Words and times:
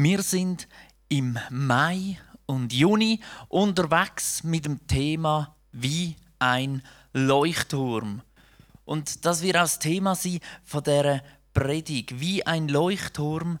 Wir 0.00 0.22
sind 0.22 0.68
im 1.08 1.40
Mai 1.50 2.20
und 2.46 2.72
Juni 2.72 3.18
unterwegs 3.48 4.44
mit 4.44 4.64
dem 4.64 4.86
Thema 4.86 5.56
wie 5.72 6.14
ein 6.38 6.84
Leuchtturm. 7.12 8.22
Und 8.84 9.24
das 9.24 9.42
wird 9.42 9.56
auch 9.56 9.62
das 9.62 9.80
Thema 9.80 10.14
sein 10.14 10.38
von 10.62 10.84
der 10.84 11.24
Predigt. 11.52 12.20
Wie 12.20 12.46
ein 12.46 12.68
Leuchtturm, 12.68 13.58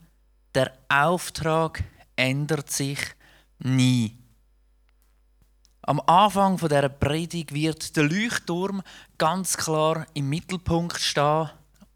der 0.54 0.72
Auftrag 0.88 1.82
ändert 2.14 2.70
sich 2.70 3.00
nie. 3.58 4.16
Am 5.82 5.98
Anfang 6.06 6.56
von 6.56 6.68
der 6.68 6.88
Predigt 6.88 7.52
wird 7.52 7.96
der 7.96 8.04
Leuchtturm 8.04 8.82
ganz 9.18 9.56
klar 9.56 10.06
im 10.14 10.28
Mittelpunkt 10.28 11.00
stehen 11.00 11.50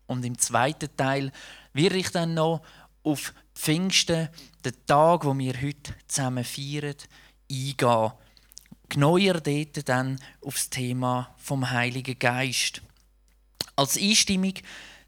und 0.08 0.24
im 0.24 0.36
zweiten 0.36 0.96
Teil 0.96 1.30
werde 1.74 1.96
ich 1.98 2.10
dann 2.10 2.34
noch 2.34 2.62
auf 3.04 3.32
Pfingsten, 3.54 4.28
den 4.64 4.86
Tag, 4.86 5.24
wo 5.24 5.36
wir 5.36 5.54
heute 5.60 5.94
zusammen 6.08 6.44
feiern, 6.44 6.94
eingehen. 7.50 8.12
Genauer 8.88 9.40
dort 9.40 9.88
dann 9.88 10.20
auf 10.42 10.54
das 10.54 10.70
Thema 10.70 11.34
vom 11.38 11.70
Heiligen 11.70 12.18
Geist. 12.18 12.82
Als 13.76 13.96
Einstimmung 13.96 14.54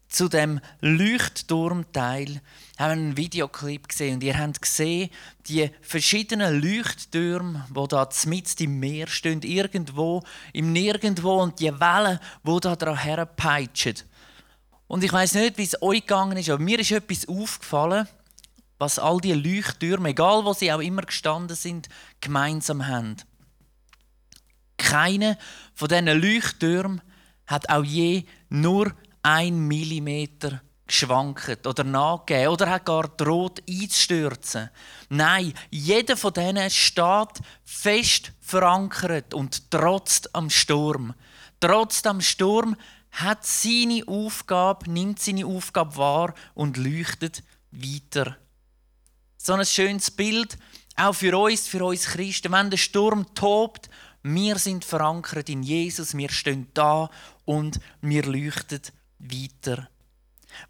zu 0.07 0.29
dem 0.29 0.59
Leuchtturmteil 0.81 2.41
haben 2.77 2.77
wir 2.77 2.85
einen 2.87 3.17
Videoclip 3.17 3.89
gesehen 3.89 4.15
und 4.15 4.23
ihr 4.23 4.37
habt 4.37 4.61
gesehen, 4.61 5.09
die 5.47 5.69
verschiedenen 5.81 6.61
Leuchttürme, 6.61 7.65
wo 7.69 7.85
da 7.85 8.07
mitten 8.25 8.63
im 8.63 8.79
Meer 8.79 9.07
stehen, 9.07 9.41
irgendwo 9.41 10.23
im 10.53 10.71
Nirgendwo 10.71 11.41
und 11.41 11.59
die 11.59 11.79
Wellen, 11.79 12.19
wo 12.43 12.59
da 12.59 12.75
dran 12.75 12.97
herpeitschen. 12.97 13.95
Und 14.87 15.03
ich 15.03 15.11
weiß 15.11 15.35
nicht, 15.35 15.57
wie 15.57 15.63
es 15.63 15.81
euch 15.81 16.01
gegangen 16.01 16.37
ist, 16.37 16.49
aber 16.49 16.63
mir 16.63 16.79
ist 16.79 16.91
etwas 16.91 17.27
aufgefallen, 17.27 18.07
was 18.77 18.99
all 18.99 19.19
die 19.19 19.33
Leuchttürme, 19.33 20.09
egal 20.09 20.45
wo 20.45 20.53
sie 20.53 20.71
auch 20.71 20.81
immer 20.81 21.03
gestanden 21.03 21.55
sind, 21.55 21.87
gemeinsam 22.21 22.87
haben. 22.87 23.17
Keine 24.77 25.37
von 25.73 25.87
diesen 25.87 26.07
Leuchttürmen 26.07 27.01
hat 27.47 27.69
auch 27.69 27.83
je 27.83 28.25
nur 28.49 28.93
ein 29.21 29.59
Millimeter 29.67 30.61
geschwankt 30.87 31.65
oder 31.65 31.83
nachgegeben 31.83 32.49
oder 32.49 32.69
hat 32.69 32.85
gar 32.85 33.07
droht 33.07 33.61
einzustürzen. 33.67 34.69
Nein, 35.09 35.53
jeder 35.71 36.15
von 36.15 36.33
denen 36.33 36.69
steht 36.69 37.41
fest 37.63 38.33
verankert 38.39 39.33
und 39.33 39.71
trotz 39.71 40.23
am 40.33 40.49
Sturm. 40.49 41.13
Trotz 41.59 42.05
am 42.05 42.21
Sturm 42.21 42.75
hat 43.11 43.45
seine 43.45 44.03
Aufgabe, 44.07 44.91
nimmt 44.91 45.19
seine 45.19 45.45
Aufgabe 45.45 45.95
wahr 45.97 46.33
und 46.53 46.77
leuchtet 46.77 47.43
weiter. 47.71 48.37
So 49.45 49.53
ein 49.53 49.63
schönes 49.63 50.09
Bild, 50.09 50.57
auch 50.95 51.13
für 51.13 51.37
uns, 51.37 51.67
für 51.67 51.85
uns 51.85 52.05
Christen. 52.05 52.51
Wenn 52.51 52.71
der 52.71 52.77
Sturm 52.77 53.31
tobt, 53.35 53.91
wir 54.23 54.57
sind 54.57 54.83
verankert 54.83 55.49
in 55.49 55.61
Jesus, 55.61 56.17
wir 56.17 56.31
stehen 56.31 56.67
da 56.73 57.11
und 57.45 57.79
wir 58.01 58.25
leuchten 58.25 58.81
weiter. 59.19 59.87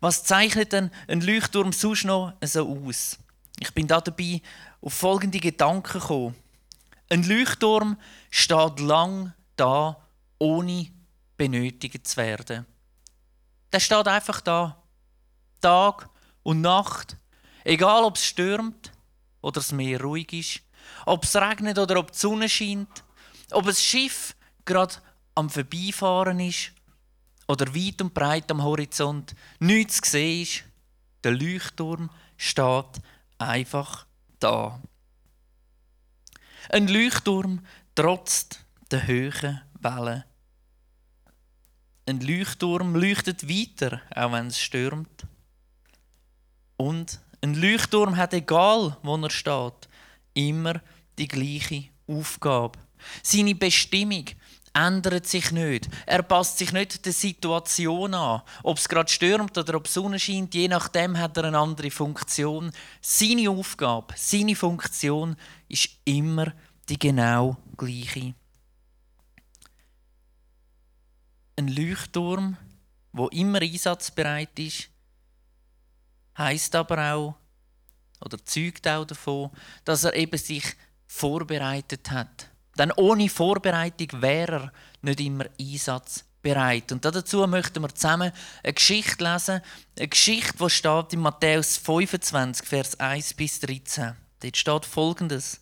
Was 0.01 0.25
zeichnet 0.25 0.73
denn 0.73 0.91
ein 1.07 1.21
Leuchtturm 1.21 1.71
sonst 1.71 2.03
noch 2.03 2.33
so 2.43 2.67
aus? 2.85 3.17
Ich 3.61 3.73
bin 3.73 3.87
da 3.87 4.01
dabei 4.01 4.41
auf 4.81 4.93
folgende 4.93 5.39
Gedanken 5.39 6.01
gekommen. 6.01 6.35
Ein 7.09 7.23
Leuchtturm 7.23 7.97
steht 8.29 8.81
lang 8.81 9.31
da, 9.55 10.05
ohne 10.37 10.87
benötigt 11.37 12.05
zu 12.05 12.17
werden. 12.17 12.65
Der 13.71 13.79
steht 13.79 14.09
einfach 14.09 14.41
da. 14.41 14.83
Tag 15.61 16.09
und 16.43 16.59
Nacht. 16.59 17.15
Egal 17.66 18.05
ob 18.05 18.16
es 18.16 18.25
stürmt 18.25 18.94
oder 19.41 19.55
das 19.59 19.73
Meer 19.73 19.99
ruhig 19.99 20.31
ist, 20.31 20.61
ob 21.05 21.25
es 21.25 21.35
regnet 21.35 21.77
oder 21.77 21.99
ob 21.99 22.13
die 22.13 22.17
Sonne 22.17 22.47
scheint, 22.47 23.03
ob 23.52 23.67
ein 23.67 23.75
Schiff 23.75 24.33
gerade 24.63 24.95
am 25.35 25.49
Vorbeifahren 25.49 26.39
ist 26.39 26.72
oder 27.50 27.75
weit 27.75 28.01
und 28.01 28.13
breit 28.13 28.50
am 28.50 28.63
Horizont 28.63 29.35
nichts 29.59 30.00
zu 30.00 30.12
sehen 30.12 30.44
ist, 30.44 30.63
der 31.25 31.34
Leuchtturm 31.34 32.09
steht 32.38 33.01
einfach 33.38 34.06
da. 34.39 34.81
Ein 36.69 36.88
Leuchtturm 36.88 37.66
trotz 37.94 38.47
der 38.89 39.06
hohen 39.06 39.62
Wellen 39.81 40.23
ein 42.07 42.19
Leuchtturm 42.19 42.95
leuchtet 42.95 43.50
weiter, 43.50 44.01
auch 44.13 44.31
wenn 44.31 44.47
es 44.47 44.59
stürmt. 44.59 45.25
Und 46.78 47.19
ein 47.45 47.56
Leuchtturm 47.56 48.17
hat, 48.17 48.33
egal 48.33 48.97
wo 49.03 49.16
er 49.17 49.29
steht, 49.29 49.89
immer 50.33 50.81
die 51.17 51.28
gleiche 51.28 51.85
Aufgabe. 52.07 52.79
Seine 53.23 53.56
Bestimmung 53.56 54.25
ändert 54.73 55.28
sich 55.28 55.51
nicht. 55.51 55.88
Er 56.06 56.23
passt 56.23 56.57
sich 56.57 56.73
nicht 56.73 57.06
der 57.06 57.13
Situation 57.13 58.13
an. 58.13 58.41
Ob 58.63 58.78
es 58.78 58.89
gerade 58.89 59.11
stürmt 59.11 59.57
oder 59.57 59.75
ob 59.75 59.88
Sonne 59.88 60.19
scheint, 60.19 60.53
je 60.53 60.67
nachdem 60.67 61.17
hat 61.17 61.38
er 61.38 61.45
eine 61.45 61.59
andere 61.59 61.91
Funktion. 61.91 62.72
Seine 63.01 63.50
Aufgabe, 63.50 64.13
seine 64.17 64.56
Funktion 64.56 65.38
ist 65.69 65.89
immer 66.03 66.51
die 66.89 67.00
genau 67.00 67.57
gleiche. 67.77 68.33
ein 71.57 71.67
Leuchtturm, 71.69 72.57
wo 73.13 73.27
immer 73.29 73.62
einsatzbereit 73.62 74.57
ist, 74.59 74.89
heißt 76.38 76.75
aber 76.75 77.13
auch 77.13 77.35
oder 78.22 78.44
zeugt 78.44 78.88
auch 78.88 79.06
davon, 79.06 79.51
dass 79.84 80.03
er 80.03 80.13
eben 80.13 80.38
sich 80.38 80.63
vorbereitet 81.07 82.12
hat. 82.12 82.50
Denn 82.78 82.91
ohne 82.94 83.29
Vorbereitung 83.29 84.22
wäre 84.22 84.56
er 84.56 84.74
nicht 85.01 85.19
immer 85.22 85.45
einsatzbereit. 85.59 86.91
Und 86.91 87.06
dazu 87.06 87.45
möchten 87.47 87.81
wir 87.81 87.94
zusammen 87.94 88.31
eine 88.63 88.74
Geschichte 88.74 89.24
lesen, 89.24 89.62
eine 89.97 90.07
Geschichte, 90.07 90.57
die 90.57 90.69
steht 90.69 91.13
in 91.13 91.19
Matthäus 91.19 91.78
25, 91.78 92.68
Vers 92.68 93.00
1 93.00 93.34
bis 93.35 93.59
13. 93.62 94.16
Dort 94.41 94.57
steht 94.57 94.85
folgendes. 94.85 95.62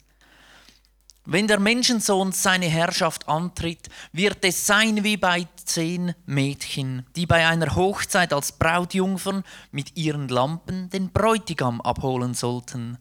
Wenn 1.26 1.48
der 1.48 1.60
Menschensohn 1.60 2.34
seine 2.34 2.66
Herrschaft 2.66 3.30
antritt, 3.30 3.88
wird 4.12 4.44
es 4.44 4.66
sein 4.66 5.06
wie 5.06 5.16
bei 5.16 5.48
zehn 5.56 6.14
Mädchen, 6.26 7.06
die 7.16 7.26
bei 7.26 7.48
einer 7.48 7.76
Hochzeit 7.76 8.34
als 8.34 8.52
Brautjungfern 8.52 9.44
mit 9.72 9.96
ihren 9.96 10.28
Lampen 10.28 10.90
den 10.90 11.12
Bräutigam 11.12 11.80
abholen 11.80 12.34
sollten. 12.34 12.98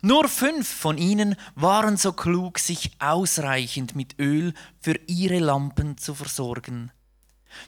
Nur 0.00 0.28
fünf 0.28 0.68
von 0.68 0.96
ihnen 0.96 1.34
waren 1.56 1.96
so 1.96 2.12
klug, 2.12 2.60
sich 2.60 2.92
ausreichend 3.00 3.96
mit 3.96 4.20
Öl 4.20 4.54
für 4.78 4.94
ihre 5.08 5.40
Lampen 5.40 5.98
zu 5.98 6.14
versorgen. 6.14 6.92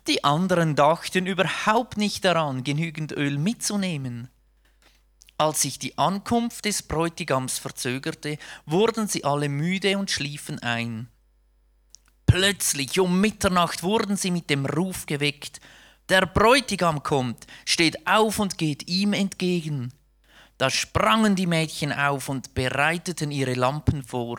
Die 0.07 0.23
anderen 0.23 0.77
dachten 0.77 1.27
überhaupt 1.27 1.97
nicht 1.97 2.25
daran, 2.25 2.63
genügend 2.63 3.11
Öl 3.11 3.37
mitzunehmen. 3.37 4.29
Als 5.43 5.63
sich 5.63 5.81
die 5.81 5.99
Ankunft 5.99 6.67
des 6.67 6.85
Bräutigams 6.85 7.59
verzögerte, 7.59 8.39
wurden 8.65 9.09
sie 9.09 9.25
alle 9.25 9.49
müde 9.49 9.99
und 9.99 10.09
schliefen 10.09 10.61
ein. 10.61 11.09
Plötzlich 12.27 13.01
um 13.01 13.21
Mitternacht 13.21 13.83
wurden 13.83 14.17
sie 14.17 14.31
mit 14.31 14.51
dem 14.51 14.67
Ruf 14.67 15.05
geweckt, 15.05 15.61
der 16.09 16.27
Bräutigam 16.27 17.03
kommt, 17.03 17.49
steht 17.65 18.07
auf 18.07 18.39
und 18.39 18.57
geht 18.57 18.89
ihm 18.89 19.15
entgegen. 19.15 19.93
Da 20.59 20.71
sprangen 20.71 21.35
die 21.35 21.49
Mädchen 21.49 21.93
auf 21.93 22.29
und 22.29 22.55
bereiteten 22.55 23.33
ihre 23.33 23.55
Lampen 23.55 24.05
vor. 24.05 24.39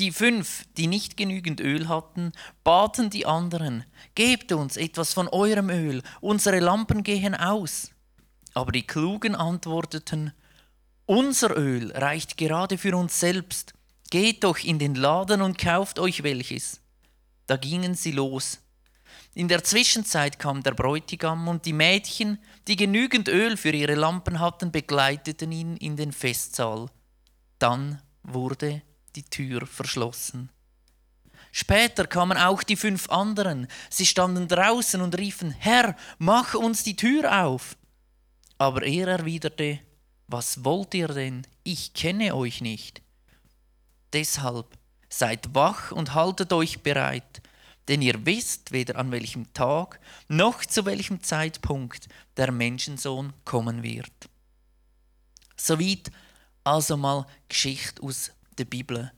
Die 0.00 0.10
fünf, 0.10 0.64
die 0.76 0.88
nicht 0.88 1.16
genügend 1.16 1.60
Öl 1.60 1.86
hatten, 1.86 2.32
baten 2.64 3.10
die 3.10 3.26
anderen, 3.26 3.84
Gebt 4.16 4.50
uns 4.50 4.76
etwas 4.76 5.12
von 5.12 5.28
eurem 5.28 5.70
Öl, 5.70 6.02
unsere 6.20 6.58
Lampen 6.58 7.04
gehen 7.04 7.36
aus. 7.36 7.92
Aber 8.54 8.72
die 8.72 8.86
Klugen 8.86 9.34
antworteten, 9.34 10.32
unser 11.06 11.56
Öl 11.56 11.92
reicht 11.92 12.36
gerade 12.36 12.78
für 12.78 12.96
uns 12.96 13.18
selbst. 13.18 13.74
Geht 14.10 14.44
doch 14.44 14.58
in 14.58 14.78
den 14.78 14.94
Laden 14.94 15.42
und 15.42 15.58
kauft 15.58 15.98
euch 15.98 16.22
welches. 16.22 16.80
Da 17.46 17.56
gingen 17.56 17.94
sie 17.94 18.12
los. 18.12 18.58
In 19.34 19.48
der 19.48 19.62
Zwischenzeit 19.62 20.38
kam 20.38 20.62
der 20.62 20.72
Bräutigam 20.72 21.46
und 21.48 21.64
die 21.64 21.72
Mädchen, 21.72 22.38
die 22.66 22.76
genügend 22.76 23.28
Öl 23.28 23.56
für 23.56 23.70
ihre 23.70 23.94
Lampen 23.94 24.40
hatten, 24.40 24.72
begleiteten 24.72 25.52
ihn 25.52 25.76
in 25.76 25.96
den 25.96 26.12
Festsaal. 26.12 26.86
Dann 27.58 28.02
wurde 28.22 28.82
die 29.14 29.24
Tür 29.24 29.66
verschlossen. 29.66 30.50
Später 31.52 32.06
kamen 32.06 32.38
auch 32.38 32.62
die 32.62 32.76
fünf 32.76 33.08
anderen. 33.10 33.66
Sie 33.88 34.06
standen 34.06 34.46
draußen 34.46 35.00
und 35.00 35.18
riefen, 35.18 35.50
Herr, 35.50 35.96
mach 36.18 36.54
uns 36.54 36.84
die 36.84 36.96
Tür 36.96 37.44
auf. 37.44 37.76
Aber 38.60 38.82
er 38.82 39.08
erwiderte, 39.08 39.78
was 40.26 40.66
wollt 40.66 40.92
ihr 40.92 41.08
denn? 41.08 41.46
Ich 41.64 41.94
kenne 41.94 42.34
euch 42.34 42.60
nicht. 42.60 43.00
Deshalb 44.12 44.66
seid 45.08 45.54
wach 45.54 45.92
und 45.92 46.12
haltet 46.12 46.52
euch 46.52 46.82
bereit, 46.82 47.40
denn 47.88 48.02
ihr 48.02 48.26
wisst 48.26 48.70
weder 48.70 48.96
an 48.96 49.12
welchem 49.12 49.50
Tag 49.54 49.98
noch 50.28 50.62
zu 50.62 50.84
welchem 50.84 51.22
Zeitpunkt 51.22 52.08
der 52.36 52.52
Menschensohn 52.52 53.32
kommen 53.46 53.82
wird. 53.82 54.12
Soweit 55.56 56.10
Also 56.62 56.98
mal 56.98 57.26
Geschichte 57.48 58.02
aus 58.02 58.30
der 58.58 58.66
Bibel. 58.66 59.10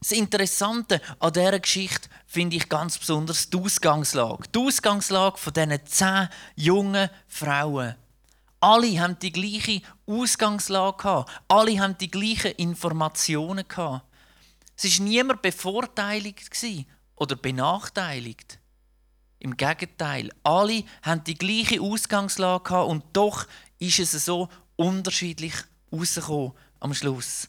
Das 0.00 0.12
Interessante 0.12 1.00
an 1.18 1.32
dieser 1.32 1.60
Geschichte 1.60 2.10
finde 2.26 2.56
ich 2.56 2.68
ganz 2.68 2.98
besonders 2.98 3.48
die 3.48 3.56
Ausgangslage. 3.56 4.44
Die 4.54 4.58
Ausgangslage 4.58 5.38
von 5.38 5.54
diesen 5.54 5.86
zehn 5.86 6.28
jungen 6.56 7.08
Frauen. 7.26 7.94
Alle 8.66 9.00
haben 9.00 9.16
die 9.20 9.30
gleiche 9.30 9.80
Ausgangslage 10.06 10.96
gehabt. 10.96 11.30
Alle 11.46 11.78
haben 11.78 11.96
die 11.98 12.10
gleichen 12.10 12.50
Informationen 12.56 13.68
gehabt. 13.68 14.04
Es 14.74 14.98
war 14.98 15.06
niemand 15.06 15.40
bevorteiligt 15.40 16.50
oder 17.14 17.36
benachteiligt. 17.36 18.58
Im 19.38 19.56
Gegenteil, 19.56 20.32
alle 20.42 20.82
haben 21.02 21.22
die 21.22 21.36
gleiche 21.36 21.80
Ausgangslage 21.80 22.64
gehabt 22.64 22.88
und 22.88 23.04
doch 23.12 23.46
ist 23.78 24.00
es 24.00 24.24
so 24.24 24.48
unterschiedlich 24.74 25.54
rausgekommen 25.92 26.54
am 26.80 26.92
Schluss. 26.92 27.48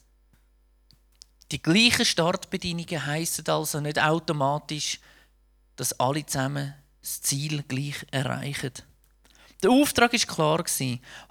Die 1.51 1.63
gleichen 1.63 2.05
Startbedingungen 2.05 3.07
heissen 3.07 3.47
also 3.47 3.79
nicht 3.79 3.99
automatisch, 3.99 4.99
dass 5.77 5.99
alle 5.99 6.23
zusammen 6.27 6.75
das 7.01 7.23
Ziel 7.23 7.63
gleich 7.63 8.05
erreichen. 8.11 8.73
Der 9.63 9.71
Auftrag 9.71 10.13
ist 10.13 10.27
klar 10.27 10.63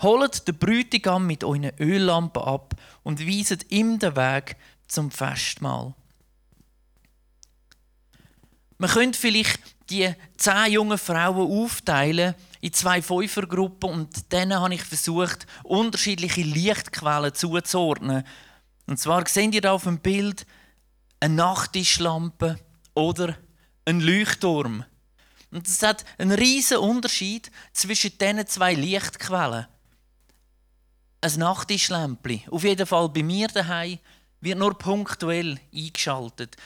Holt 0.02 0.49
den 0.49 0.58
Bräutigam 0.58 1.26
mit 1.26 1.44
euren 1.44 1.73
Öllampen 1.78 2.43
ab 2.43 2.75
und 3.02 3.26
weiset 3.26 3.70
ihm 3.70 3.99
den 3.99 4.17
Weg 4.17 4.56
zum 4.88 5.11
Festmahl. 5.11 5.94
Man 8.78 8.90
könnte 8.90 9.19
vielleicht 9.19 9.61
die 9.90 10.12
zehn 10.37 10.73
jungen 10.73 10.99
Frauen 10.99 11.64
aufteilen 11.64 12.34
in 12.61 12.73
zwei 12.73 13.00
Fünfergruppen 13.00 13.90
und 13.90 14.32
denen 14.32 14.58
habe 14.61 14.75
ich 14.75 14.82
versucht, 14.82 15.46
unterschiedliche 15.62 16.43
Lichtquellen 16.43 17.32
zuzuordnen. 17.32 18.25
Und 18.87 18.99
zwar 18.99 19.26
seht 19.26 19.55
ihr 19.55 19.61
hier 19.61 19.72
auf 19.72 19.84
dem 19.84 20.00
Bild 20.00 20.46
eine 21.20 21.34
Nachttischlampe 21.34 22.58
oder 22.94 23.37
einen 23.84 24.00
Leuchtturm. 24.00 24.84
Und 25.50 25.66
es 25.66 25.82
hat 25.82 26.04
einen 26.19 26.32
riesen 26.32 26.78
Unterschied 26.78 27.50
zwischen 27.72 28.19
diesen 28.19 28.46
zwei 28.46 28.75
Lichtquellen. 28.75 29.66
Ein 31.20 31.38
Nachttischlämpchen, 31.38 32.43
auf 32.50 32.64
jeden 32.64 32.87
Fall 32.87 33.08
bei 33.08 33.22
mir 33.22 33.48
daheim, 33.48 33.98
wird 34.40 34.58
nur 34.58 34.76
punktuell 34.76 35.58
eingeschaltet. 35.75 36.56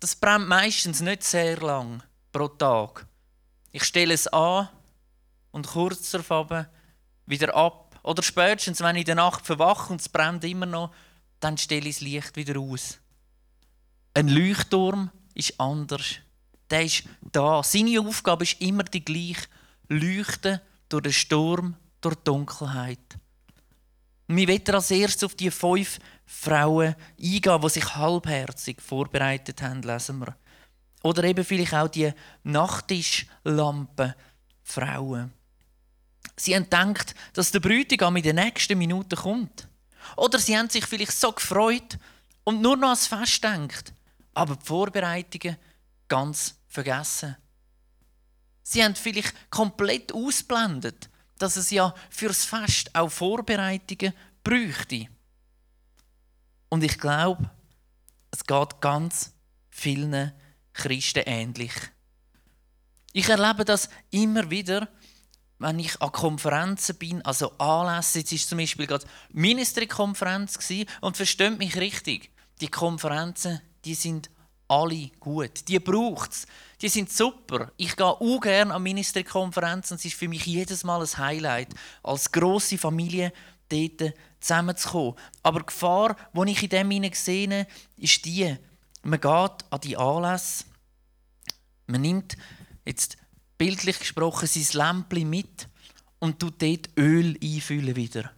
Das 0.00 0.16
brennt 0.16 0.48
meistens 0.48 1.00
nicht 1.00 1.22
sehr 1.22 1.58
lang 1.58 2.02
pro 2.32 2.48
Tag. 2.48 3.06
Ich 3.72 3.84
stelle 3.84 4.14
es 4.14 4.26
an 4.28 4.68
und 5.50 5.66
kurz 5.66 6.10
darauf 6.10 6.66
wieder 7.26 7.54
ab. 7.54 8.00
Oder 8.02 8.22
spätestens, 8.22 8.80
wenn 8.80 8.96
ich 8.96 9.00
in 9.00 9.06
der 9.06 9.14
Nacht 9.16 9.44
verwache 9.44 9.92
und 9.92 10.00
es 10.00 10.08
brennt 10.08 10.44
immer 10.44 10.66
noch, 10.66 10.94
dann 11.38 11.58
stelle 11.58 11.88
ich 11.88 11.96
das 11.96 12.00
Licht 12.00 12.36
wieder 12.36 12.58
aus. 12.58 12.98
Ein 14.14 14.28
Leuchtturm 14.28 15.10
ist 15.34 15.60
anders. 15.60 16.16
Der 16.70 16.84
ist 16.84 17.04
da. 17.32 17.62
Seine 17.62 18.00
Aufgabe 18.00 18.44
ist 18.44 18.60
immer 18.60 18.84
die 18.84 19.04
gleiche. 19.04 19.48
Leuchten 19.88 20.60
durch 20.88 21.02
den 21.02 21.12
Sturm, 21.12 21.76
durch 22.00 22.14
die 22.14 22.24
Dunkelheit. 22.24 22.98
Wir 24.28 24.46
wollen 24.46 24.74
als 24.74 24.90
erstes 24.92 25.24
auf 25.24 25.34
die 25.34 25.50
fünf 25.50 25.98
Frauen 26.24 26.94
eingehen, 27.20 27.60
die 27.60 27.68
sich 27.68 27.96
halbherzig 27.96 28.80
vorbereitet 28.80 29.60
haben, 29.62 29.82
lesen 29.82 30.20
wir. 30.20 30.36
Oder 31.02 31.24
eben 31.24 31.44
vielleicht 31.44 31.74
auch 31.74 31.88
die 31.88 32.12
Nachttischlampen 32.44 34.14
Frauen. 34.62 35.32
Sie 36.36 36.54
haben 36.54 36.64
gedacht, 36.64 37.14
dass 37.32 37.50
der 37.50 37.60
Bräutigam 37.60 38.16
in 38.16 38.22
den 38.22 38.36
nächsten 38.36 38.78
Minuten 38.78 39.16
kommt. 39.16 39.68
Oder 40.16 40.38
sie 40.38 40.56
haben 40.56 40.70
sich 40.70 40.86
vielleicht 40.86 41.12
so 41.12 41.32
gefreut 41.32 41.98
und 42.44 42.62
nur 42.62 42.76
noch 42.76 42.88
ans 42.88 43.08
Fest 43.08 43.42
denkt, 43.42 43.92
aber 44.34 44.54
die 44.54 44.64
Vorbereitungen 44.64 45.56
ganz 46.08 46.54
vergessen. 46.70 47.36
Sie 48.62 48.82
haben 48.82 48.94
vielleicht 48.94 49.50
komplett 49.50 50.14
ausblendet, 50.14 51.10
dass 51.36 51.56
es 51.56 51.70
ja 51.70 51.94
fürs 52.08 52.44
Fest 52.44 52.94
auch 52.94 53.10
Vorbereitungen 53.10 54.14
bräuchte. 54.42 55.08
Und 56.68 56.84
ich 56.84 56.98
glaube, 56.98 57.50
es 58.30 58.44
geht 58.44 58.80
ganz 58.80 59.32
vielen 59.70 60.32
Christen 60.72 61.24
ähnlich. 61.26 61.72
Ich 63.12 63.28
erlebe 63.28 63.64
das 63.64 63.88
immer 64.10 64.48
wieder, 64.50 64.88
wenn 65.58 65.80
ich 65.80 66.00
an 66.00 66.12
Konferenzen 66.12 66.96
bin, 66.96 67.22
also 67.22 67.50
Anlässe. 67.58 68.20
Jetzt 68.20 68.32
war 68.32 68.38
zum 68.38 68.58
Beispiel 68.58 68.86
gerade 68.86 69.06
Ministry-Konferenz 69.30 70.58
und 71.00 71.16
versteht 71.16 71.58
mich 71.58 71.76
richtig, 71.76 72.30
die 72.60 72.68
Konferenzen, 72.68 73.60
die 73.84 73.94
sind 73.94 74.30
alle 74.70 75.10
gut. 75.18 75.66
Die 75.68 75.78
braucht 75.78 76.32
es. 76.32 76.46
Die 76.80 76.88
sind 76.88 77.10
super. 77.10 77.72
Ich 77.76 77.96
gehe 77.96 78.06
auch 78.06 78.40
gerne 78.40 78.72
an 78.72 78.82
Ministry-Konferenzen. 78.82 79.96
Es 79.96 80.04
ist 80.04 80.14
für 80.14 80.28
mich 80.28 80.46
jedes 80.46 80.84
Mal 80.84 81.00
ein 81.02 81.18
Highlight, 81.18 81.74
als 82.02 82.30
grosse 82.30 82.78
Familie 82.78 83.32
dort 83.68 84.14
zusammenzukommen. 84.40 85.14
Aber 85.42 85.60
die 85.60 85.66
Gefahr, 85.66 86.16
die 86.32 86.52
ich 86.52 86.62
in 86.62 86.68
dem 86.90 87.12
sehe, 87.12 87.66
ist 87.96 88.24
die, 88.24 88.56
man 89.02 89.20
geht 89.20 89.30
an 89.70 89.80
die 89.82 89.96
Anlässe, 89.96 90.64
man 91.86 92.02
nimmt 92.02 92.36
jetzt 92.84 93.16
bildlich 93.58 93.98
gesprochen 93.98 94.46
sein 94.46 94.66
Lämpchen 94.72 95.28
mit 95.28 95.68
und 96.20 96.38
tut 96.38 96.62
dort 96.62 96.88
Öl 96.96 97.36
einfüllen 97.42 97.96
wieder. 97.96 98.30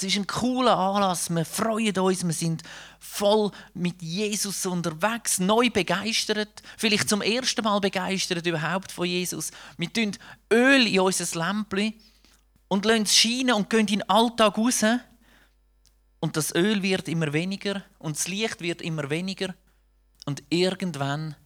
Es 0.00 0.04
ist 0.04 0.16
ein 0.16 0.26
cooler 0.26 0.78
Anlass, 0.78 1.28
wir 1.28 1.44
freuen 1.44 1.98
uns, 1.98 2.24
wir 2.24 2.32
sind 2.32 2.62
voll 2.98 3.50
mit 3.74 4.00
Jesus 4.00 4.64
unterwegs, 4.64 5.38
neu 5.38 5.68
begeistert, 5.68 6.62
vielleicht 6.78 7.10
zum 7.10 7.20
ersten 7.20 7.62
Mal 7.62 7.80
begeistert 7.80 8.46
überhaupt 8.46 8.92
von 8.92 9.04
Jesus. 9.04 9.50
Wir 9.76 9.92
tun 9.92 10.12
Öl 10.50 10.86
in 10.86 11.00
unser 11.00 11.38
Lämpchen 11.38 11.92
und 12.68 12.86
lassen 12.86 13.02
es 13.02 13.14
scheinen 13.14 13.52
und 13.52 13.68
gehen 13.68 13.80
in 13.80 13.86
den 13.98 14.08
Alltag 14.08 14.56
raus. 14.56 14.86
Und 16.20 16.34
das 16.38 16.54
Öl 16.54 16.82
wird 16.82 17.06
immer 17.06 17.34
weniger 17.34 17.84
und 17.98 18.16
das 18.16 18.26
Licht 18.26 18.62
wird 18.62 18.80
immer 18.80 19.10
weniger 19.10 19.54
und 20.24 20.42
irgendwann 20.48 21.36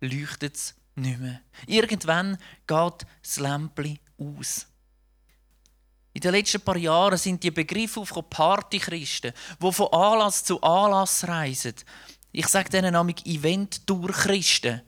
leuchtet 0.00 0.56
es 0.56 0.74
nicht 0.94 1.20
mehr. 1.20 1.42
Irgendwann 1.66 2.38
geht 2.66 3.06
das 3.22 3.36
Lämpchen 3.36 3.98
aus. 4.16 4.66
In 6.16 6.20
den 6.20 6.32
letzten 6.32 6.62
paar 6.62 6.78
Jahren 6.78 7.18
sind 7.18 7.42
die 7.42 7.50
Begriffe 7.50 8.00
auf 8.00 8.30
Partychristen, 8.30 9.34
die 9.62 9.72
von 9.72 9.92
Anlass 9.92 10.42
zu 10.42 10.58
Anlass 10.62 11.28
reisen. 11.28 11.74
Ich 12.32 12.46
sage 12.46 12.70
denen 12.70 12.94
nämlich 12.94 13.26
Event-Tour-Christen, 13.26 14.80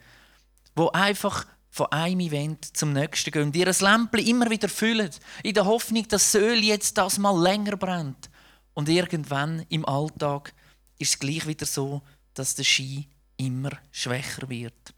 die 0.78 0.94
einfach 0.94 1.44
von 1.68 1.92
einem 1.92 2.20
Event 2.20 2.75
zum 2.75 2.94
nächsten 2.94 3.30
gehen 3.30 3.42
und 3.42 3.56
ihr 3.56 3.66
Lämpchen 3.66 4.26
immer 4.26 4.49
wieder 4.49 4.70
füllen, 4.70 5.11
in 5.42 5.52
der 5.52 5.66
Hoffnung, 5.66 6.08
dass 6.08 6.32
das 6.32 6.40
Öl 6.40 6.64
jetzt 6.64 6.97
das 6.97 7.18
mal 7.18 7.38
länger 7.38 7.76
brennt. 7.76 8.30
Und 8.73 8.88
irgendwann 8.88 9.66
im 9.68 9.85
Alltag 9.85 10.54
ist 10.99 11.11
es 11.11 11.18
gleich 11.18 11.47
wieder 11.47 11.66
so, 11.66 12.00
dass 12.32 12.54
der 12.54 12.64
Ski 12.64 13.06
immer 13.37 13.73
schwächer 13.92 14.49
wird. 14.49 14.94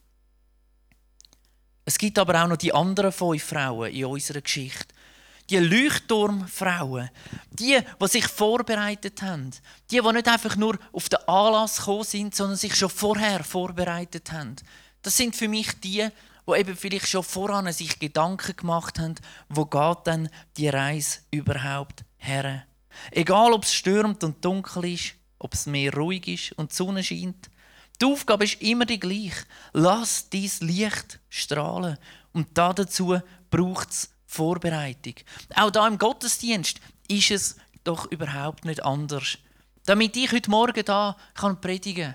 Es 1.85 1.99
gibt 1.99 2.21
aber 2.21 2.41
auch 2.41 2.47
noch 2.47 2.57
die 2.57 2.73
anderen 2.73 3.11
fünf 3.11 3.43
Frauen 3.43 3.91
in 3.91 4.05
unserer 4.05 4.43
Geschichte. 4.43 4.95
Die 5.51 5.59
Leuchtturmfrauen, 5.59 7.11
die, 7.51 7.79
die 8.01 8.07
sich 8.07 8.27
vorbereitet 8.27 9.21
haben, 9.23 9.51
die, 9.91 10.01
die 10.01 10.13
nicht 10.13 10.29
einfach 10.29 10.57
nur 10.57 10.79
auf 10.93 11.09
den 11.09 11.19
Anlass 11.27 11.79
gekommen 11.79 12.05
sind, 12.05 12.35
sondern 12.35 12.57
sich 12.57 12.75
schon 12.77 12.89
vorher 12.89 13.43
vorbereitet 13.43 14.31
haben. 14.33 14.57
Das 15.03 15.17
sind 15.17 15.35
für 15.35 15.49
mich 15.49 15.79
die, 15.81 16.09
die 16.47 16.59
eben 16.59 16.77
vielleicht 16.77 17.09
schon 17.09 17.25
voran 17.25 17.73
sich 17.73 17.99
Gedanken 17.99 18.57
gemacht 18.57 18.99
haben, 18.99 19.17
wo 19.49 19.67
geht 19.67 20.07
denn 20.07 20.29
die 20.57 20.69
Reise 20.69 21.19
überhaupt 21.31 22.05
her? 22.19 22.65
Egal, 23.11 23.53
ob 23.53 23.65
es 23.65 23.75
stürmt 23.75 24.23
und 24.25 24.45
dunkel 24.45 24.85
ist, 24.95 25.15
ob 25.39 25.55
es 25.55 25.67
mehr 25.67 25.93
ruhig 25.95 26.29
ist 26.29 26.53
und 26.53 26.71
die 26.71 26.77
Sonne 26.77 27.03
scheint, 27.03 27.51
die 28.01 28.07
Aufgabe 28.07 28.45
ist 28.45 28.63
immer 28.63 28.87
die 28.87 28.99
gleiche. 28.99 29.45
Lass 29.73 30.31
dein 30.31 30.51
Licht 30.61 31.21
strahlen. 31.29 31.99
Und 32.33 32.49
dazu 32.55 33.21
braucht 33.51 33.91
es 33.91 34.11
Vorbereitung. 34.31 35.15
Auch 35.57 35.73
da 35.73 35.89
im 35.89 35.99
Gottesdienst 35.99 36.81
ist 37.09 37.31
es 37.33 37.57
doch 37.83 38.09
überhaupt 38.13 38.65
nicht 38.65 38.85
anders. 38.85 39.39
Damit 39.87 40.17
ich 40.17 40.31
heute 40.31 40.51
Morgen 40.51 40.85
da 40.85 41.17
kann 41.35 41.61
predigen 41.61 42.15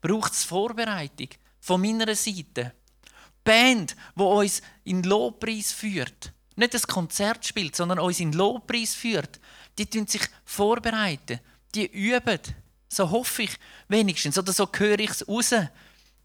braucht 0.00 0.32
es 0.32 0.42
Vorbereitung 0.42 1.28
von 1.60 1.80
meiner 1.80 2.12
Seite. 2.16 2.74
Die 3.14 3.44
Band, 3.44 3.94
die 4.16 4.22
uns 4.22 4.62
in 4.82 5.04
Lobpreis 5.04 5.70
führt, 5.70 6.32
nicht 6.56 6.74
das 6.74 6.88
Konzert 6.88 7.46
spielt, 7.46 7.76
sondern 7.76 8.00
uns 8.00 8.18
in 8.18 8.32
Lobpreis 8.32 8.94
führt, 8.94 9.38
die 9.78 9.86
tun 9.86 10.08
sich 10.08 10.22
vorbereiten, 10.44 11.38
die 11.72 11.86
üben. 11.86 12.40
So 12.88 13.08
hoffe 13.10 13.44
ich 13.44 13.56
wenigstens, 13.86 14.36
oder 14.36 14.52
so 14.52 14.68
höre 14.74 14.98
ich 14.98 15.10
es 15.10 15.28
raus. 15.28 15.54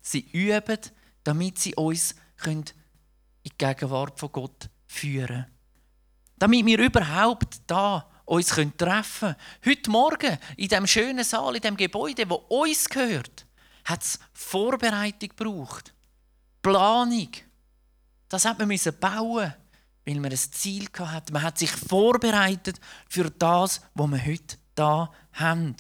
Sie 0.02 0.28
üben, 0.32 0.80
damit 1.24 1.60
sie 1.60 1.76
uns 1.76 2.16
in 2.46 2.66
die 3.46 3.52
Gegenwart 3.58 4.20
von 4.20 4.32
Gott 4.32 4.70
führen. 4.90 5.46
Damit 6.38 6.66
wir 6.66 6.80
überhaupt 6.80 7.62
da 7.68 8.10
uns 8.26 8.48
treffen 8.48 8.76
können. 9.20 9.36
Heute 9.66 9.90
Morgen 9.90 10.38
in 10.58 10.68
dem 10.68 10.88
schönen 10.88 11.24
Saal, 11.24 11.56
in 11.56 11.62
dem 11.62 11.78
Gebäude, 11.78 12.30
wo 12.30 12.36
uns 12.36 12.90
gehört, 12.90 13.46
hat 13.86 14.04
es 14.04 14.20
Vorbereitung 14.34 15.30
gebraucht. 15.30 15.94
Planung. 16.62 17.30
Das 18.28 18.46
hat 18.46 18.60
man 18.60 18.70
bauen, 19.00 19.54
weil 20.06 20.20
man 20.20 20.32
ein 20.32 20.38
Ziel 20.38 20.88
hatte. 21.00 21.34
Man 21.34 21.42
hat 21.42 21.58
sich 21.58 21.72
vorbereitet 21.72 22.80
für 23.08 23.32
das, 23.32 23.82
was 23.94 24.12
wir 24.12 24.26
heute 24.26 24.58
da 24.76 25.12
haben. 25.34 25.76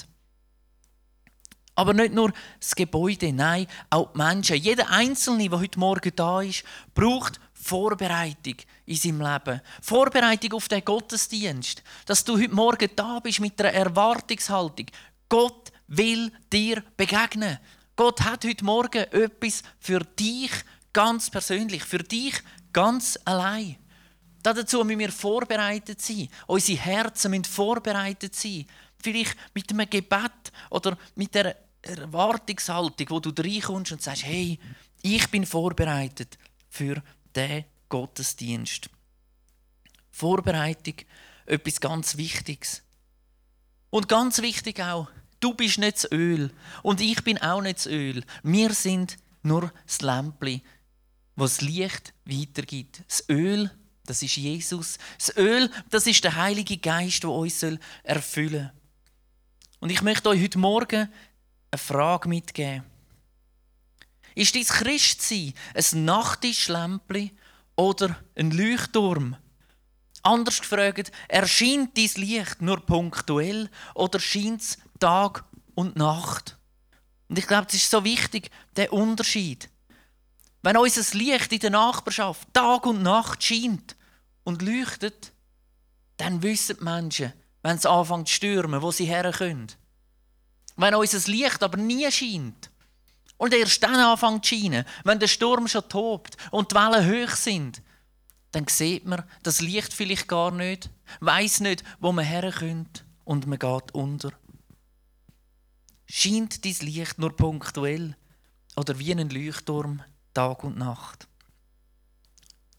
Aber 1.75 1.93
nicht 1.93 2.13
nur 2.13 2.33
das 2.59 2.75
Gebäude, 2.75 3.31
nein, 3.31 3.67
auch 3.89 4.11
die 4.11 4.17
Menschen. 4.17 4.57
Jeder 4.57 4.89
Einzelne, 4.89 5.47
der 5.47 5.59
heute 5.59 5.79
Morgen 5.79 6.11
da 6.15 6.41
ist, 6.41 6.63
braucht 6.93 7.39
Vorbereitung 7.61 8.55
in 8.85 8.95
seinem 8.95 9.21
Leben. 9.21 9.61
Vorbereitung 9.81 10.53
auf 10.53 10.67
den 10.67 10.83
Gottesdienst. 10.83 11.83
Dass 12.05 12.23
du 12.23 12.37
heute 12.37 12.55
Morgen 12.55 12.89
da 12.95 13.19
bist 13.19 13.41
mit 13.41 13.59
einer 13.59 13.73
Erwartungshaltung. 13.73 14.85
Gott 15.27 15.71
will 15.87 16.31
dir 16.51 16.83
begegnen. 16.95 17.59
Gott 17.95 18.21
hat 18.21 18.45
heute 18.45 18.63
Morgen 18.63 19.03
etwas 19.11 19.61
für 19.79 19.99
dich 19.99 20.51
ganz 20.93 21.29
persönlich, 21.29 21.83
für 21.83 21.99
dich 21.99 22.41
ganz 22.71 23.19
allein. 23.25 23.75
Dazu 24.41 24.83
müssen 24.85 24.99
wir 24.99 25.11
vorbereitet 25.11 26.01
sein. 26.01 26.29
Unsere 26.47 26.79
Herzen 26.79 27.31
müssen 27.31 27.43
vorbereitet 27.43 28.35
sein. 28.35 28.65
Vielleicht 29.01 29.35
mit 29.53 29.69
einem 29.69 29.89
Gebet 29.89 30.51
oder 30.69 30.97
mit 31.15 31.35
der 31.35 31.57
Erwartungshaltung, 31.81 33.09
wo 33.09 33.19
du 33.19 33.31
reinkommst 33.37 33.91
und 33.91 34.01
sagst, 34.01 34.25
hey, 34.25 34.57
ich 35.01 35.29
bin 35.29 35.45
vorbereitet 35.45 36.37
für 36.69 37.01
diesen 37.35 37.65
Gottesdienst. 37.89 38.89
Vorbereitung, 40.11 40.95
etwas 41.45 41.79
ganz 41.79 42.17
Wichtiges. 42.17 42.83
Und 43.89 44.07
ganz 44.07 44.41
wichtig 44.41 44.81
auch, 44.81 45.07
du 45.39 45.53
bist 45.53 45.79
nicht 45.79 45.97
das 45.97 46.11
Öl 46.11 46.51
und 46.83 47.01
ich 47.01 47.23
bin 47.23 47.37
auch 47.39 47.61
nicht 47.61 47.79
das 47.79 47.87
Öl. 47.87 48.23
Wir 48.43 48.73
sind 48.73 49.17
nur 49.41 49.71
das 49.85 50.01
Lämpchen, 50.01 50.61
das 51.35 51.57
das 51.57 51.61
Licht 51.61 52.13
weitergibt. 52.25 53.03
Das 53.07 53.23
Öl, 53.29 53.71
das 54.05 54.21
ist 54.21 54.35
Jesus. 54.35 54.97
Das 55.17 55.35
Öl, 55.37 55.71
das 55.89 56.05
ist 56.05 56.23
der 56.23 56.35
Heilige 56.35 56.77
Geist, 56.77 57.23
der 57.23 57.29
uns 57.29 57.65
erfüllen 58.03 58.71
soll. 58.71 58.71
Und 59.79 59.91
ich 59.91 60.01
möchte 60.01 60.29
euch 60.29 60.41
heute 60.41 60.59
Morgen 60.59 61.09
eine 61.71 61.77
Frage 61.77 62.27
mitgeben. 62.27 62.83
Ist 64.35 64.55
dein 64.55 64.63
Christsein 64.63 65.53
ein 65.73 66.05
Nachttischlämpchen 66.05 67.31
oder 67.75 68.15
ein 68.35 68.51
Leuchtturm? 68.51 69.35
Anders 70.21 70.59
gefragt, 70.59 71.11
erscheint 71.27 71.97
dein 71.97 72.09
Licht 72.15 72.61
nur 72.61 72.85
punktuell 72.85 73.69
oder 73.95 74.19
scheint 74.19 74.61
es 74.61 74.77
Tag 74.99 75.45
und 75.75 75.95
Nacht? 75.95 76.57
Und 77.29 77.39
ich 77.39 77.47
glaube, 77.47 77.67
es 77.69 77.75
ist 77.75 77.89
so 77.89 78.03
wichtig, 78.03 78.49
der 78.75 78.91
Unterschied. 78.91 79.69
Wenn 80.61 80.77
unser 80.77 81.17
Licht 81.17 81.53
in 81.53 81.59
der 81.59 81.69
Nachbarschaft 81.69 82.53
Tag 82.53 82.85
und 82.85 83.01
Nacht 83.01 83.43
scheint 83.43 83.95
und 84.43 84.61
leuchtet, 84.61 85.31
dann 86.17 86.43
wissen 86.43 86.77
die 86.79 86.83
Menschen, 86.83 87.33
wenn 87.63 87.77
es 87.77 87.85
anfängt 87.85 88.27
zu 88.27 88.33
stürmen, 88.33 88.81
wo 88.81 88.91
sie 88.91 89.05
herkommen. 89.05 89.67
Wenn 90.75 90.95
unser 90.95 91.31
Licht 91.31 91.63
aber 91.63 91.77
nie 91.77 92.11
scheint 92.11 92.68
und 93.39 93.53
erst 93.53 93.81
dann 93.81 93.95
anfängt 93.95 94.45
zu 94.45 94.53
scheinen, 94.53 94.85
wenn 95.05 95.17
der 95.17 95.27
Sturm 95.27 95.67
schon 95.67 95.87
tobt 95.87 96.37
und 96.51 96.71
die 96.71 96.75
Wellen 96.75 97.27
hoch 97.27 97.35
sind, 97.35 97.81
dann 98.51 98.67
sieht 98.67 99.05
man 99.05 99.23
das 99.43 99.61
Licht 99.61 99.93
vielleicht 99.93 100.27
gar 100.27 100.51
nicht, 100.51 100.89
weiß 101.21 101.61
nicht, 101.61 101.83
wo 101.99 102.11
man 102.11 102.25
herkommt 102.25 103.05
und 103.23 103.47
man 103.47 103.57
geht 103.57 103.93
unter. 103.93 104.33
Scheint 106.05 106.65
dein 106.65 106.75
Licht 106.81 107.17
nur 107.17 107.35
punktuell 107.35 108.17
oder 108.75 108.99
wie 108.99 109.13
ein 109.13 109.29
Leuchtturm 109.29 110.03
Tag 110.33 110.63
und 110.63 110.77
Nacht? 110.77 111.27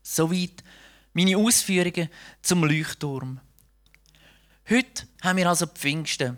Soweit 0.02 0.62
meine 1.14 1.38
Ausführungen 1.38 2.10
zum 2.42 2.64
Leuchtturm. 2.64 3.40
Heute 4.68 5.08
haben 5.22 5.38
wir 5.38 5.48
also 5.48 5.66
Pfingsten. 5.66 6.36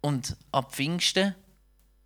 Und 0.00 0.36
ab 0.50 0.74
Pfingsten, 0.74 1.34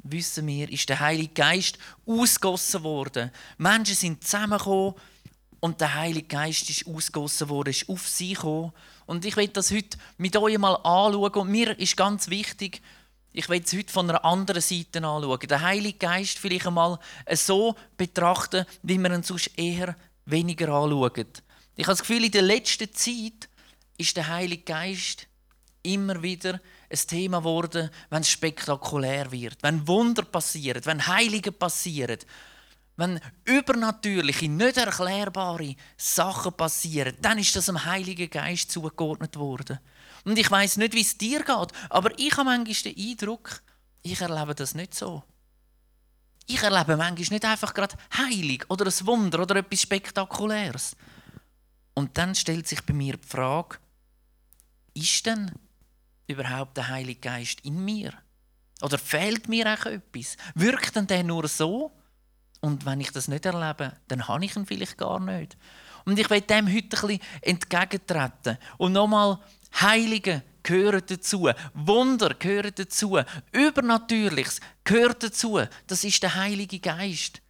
wissen 0.03 0.47
wir, 0.47 0.71
ist 0.71 0.89
der 0.89 1.01
Heilige 1.01 1.35
Geist 1.35 1.79
ausgossen 2.07 2.83
worden. 2.83 3.31
Menschen 3.59 3.95
sind 3.95 4.25
zusammengekommen 4.25 4.95
und 5.61 5.81
der 5.81 5.95
Heilige 5.95 6.27
Geist 6.27 6.69
ist 6.71 6.87
ausgossen 6.87 7.49
worden, 7.49 7.71
ist 7.71 7.89
auf 7.89 8.09
sie 8.09 8.35
gekommen. 8.35 8.73
Und 9.07 9.25
ich 9.25 9.37
will 9.37 9.49
das 9.49 9.71
heute 9.71 9.97
mit 10.17 10.37
euch 10.37 10.59
mal 10.59 10.75
anschauen. 10.75 11.33
Und 11.35 11.51
mir 11.51 11.79
ist 11.79 11.97
ganz 11.97 12.29
wichtig, 12.29 12.83
ich 13.33 13.49
will 13.49 13.63
es 13.65 13.73
heute 13.73 13.93
von 13.93 14.11
einer 14.11 14.25
anderen 14.25 14.61
Seite 14.61 14.99
anschauen. 14.99 15.39
Den 15.39 15.61
Heiligen 15.61 15.99
Geist 15.99 16.39
vielleicht 16.39 16.67
einmal 16.67 16.99
so 17.33 17.75
betrachten, 17.97 18.67
wie 18.83 18.99
man 18.99 19.13
ihn 19.13 19.23
sonst 19.23 19.57
eher 19.57 19.97
weniger 20.27 20.69
anschaut. 20.69 21.43
Ich 21.77 21.87
habe 21.87 21.93
das 21.93 22.01
Gefühl, 22.01 22.25
in 22.25 22.31
der 22.31 22.43
letzten 22.43 22.93
Zeit 22.93 23.49
ist 23.97 24.17
der 24.17 24.29
Heilige 24.29 24.65
Geist 24.65 25.27
immer 25.83 26.23
wieder 26.23 26.61
ein 26.93 27.09
Thema 27.09 27.39
geworden, 27.39 27.91
wenn 28.11 28.23
es 28.23 28.31
spektakulär 28.31 29.33
wird, 29.33 29.63
wenn 29.63 29.87
Wunder 29.89 30.23
passieren, 30.23 30.85
wenn 30.85 31.07
Heilige 31.07 31.53
passieren, 31.53 32.19
wenn 32.97 33.21
übernatürliche, 33.45 34.49
nicht 34.49 34.77
erklärbare 34.77 35.75
Sachen 35.97 36.53
passieren, 36.53 37.17
dann 37.21 37.39
ist 37.39 37.57
das 37.57 37.67
dem 37.67 37.85
Heiligen 37.85 38.29
Geist 38.29 38.71
zugeordnet 38.71 39.37
worden. 39.37 39.79
Und 40.25 40.39
ich 40.39 40.51
weiß 40.51 40.77
nicht, 40.77 40.93
wie 40.95 41.01
es 41.01 41.17
dir 41.17 41.39
geht, 41.39 41.73
aber 41.89 42.19
ich 42.19 42.37
habe 42.37 42.45
manchmal 42.45 42.93
den 42.93 43.11
Eindruck, 43.11 43.63
ich 44.03 44.21
erlebe 44.21 44.55
das 44.55 44.75
nicht 44.75 44.95
so. 44.95 45.23
Ich 46.47 46.63
erlebe 46.63 46.97
manchmal 46.97 47.29
nicht 47.31 47.45
einfach 47.45 47.73
gerade 47.73 47.97
heilig 48.17 48.65
oder 48.69 48.87
ein 48.87 49.07
Wunder 49.07 49.41
oder 49.41 49.57
etwas 49.57 49.81
Spektakuläres. 49.81 50.97
Und 51.95 52.19
dann 52.19 52.35
stellt 52.35 52.69
sich 52.69 52.83
bei 52.83 52.93
mir 52.93 53.17
die 53.17 53.29
Frage, 53.29 53.79
ist 54.95 55.25
denn 55.27 55.51
überhaupt 56.33 56.77
der 56.77 56.89
Heilige 56.89 57.21
Geist 57.21 57.61
in 57.63 57.85
mir? 57.85 58.13
Oder 58.83 58.99
fehlt 58.99 59.49
mir 59.49 59.67
auch 59.67 59.87
etwas? 59.87 60.37
Wirkt 60.55 60.97
denn 60.97 61.07
der 61.07 61.23
nur 61.23 61.47
so? 61.47 61.93
Und 62.61 62.85
wenn 62.87 63.01
ich 63.01 63.11
das 63.11 63.29
nicht 63.29 63.47
erlebe, 63.47 63.93
dann 64.09 64.29
habe 64.29 64.45
ich 64.45 64.57
ihn 64.57 64.67
vielleicht 64.67 64.99
gar 64.99 65.21
nicht. 65.21 65.57
Und 66.05 66.19
ich 66.19 66.29
will 66.31 66.41
dem 66.41 66.67
heute 66.67 66.79
ein 66.79 66.89
bisschen 66.89 67.21
entgegentreten. 67.41 68.59
Und 68.79 68.93
nochmal, 68.93 69.39
Heilige 69.81 70.43
gehören 70.63 71.03
dazu. 71.07 71.49
Wunder 71.75 72.35
gehören 72.35 72.73
dazu. 72.75 73.19
Übernatürliches 73.53 74.61
gehört 74.85 75.23
dazu. 75.23 75.61
Das 75.87 76.05
ist 76.05 76.23
der 76.23 76.35
Heilige 76.35 76.79
Geist. 76.79 77.41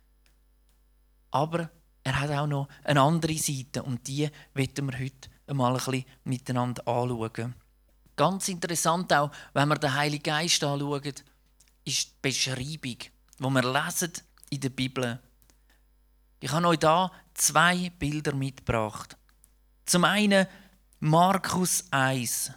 Aber 1.30 1.70
er 2.04 2.20
hat 2.20 2.30
auch 2.30 2.46
noch 2.46 2.68
eine 2.84 3.00
andere 3.00 3.34
Seite 3.34 3.82
und 3.82 4.06
die 4.06 4.28
werden 4.54 4.90
wir 4.90 4.98
heute 4.98 5.30
einmal 5.46 5.72
ein 5.72 5.78
bisschen 5.78 6.04
miteinander 6.24 6.86
anschauen. 6.86 7.54
Ganz 8.16 8.48
interessant 8.48 9.12
auch, 9.12 9.30
wenn 9.52 9.68
wir 9.68 9.76
den 9.76 9.94
Heiligen 9.94 10.22
Geist 10.22 10.62
anschauen, 10.62 11.14
ist 11.84 12.08
die 12.08 12.12
Beschreibung, 12.20 12.98
die 12.98 13.10
wir 13.38 13.72
lesen 13.82 14.12
in 14.50 14.60
der 14.60 14.68
Bibel. 14.68 15.20
Ich 16.40 16.50
habe 16.50 16.66
euch 16.68 16.78
da 16.78 17.10
zwei 17.34 17.90
Bilder 17.98 18.34
mitgebracht. 18.34 19.16
Zum 19.86 20.04
einen 20.04 20.46
Markus 21.00 21.84
1, 21.90 22.52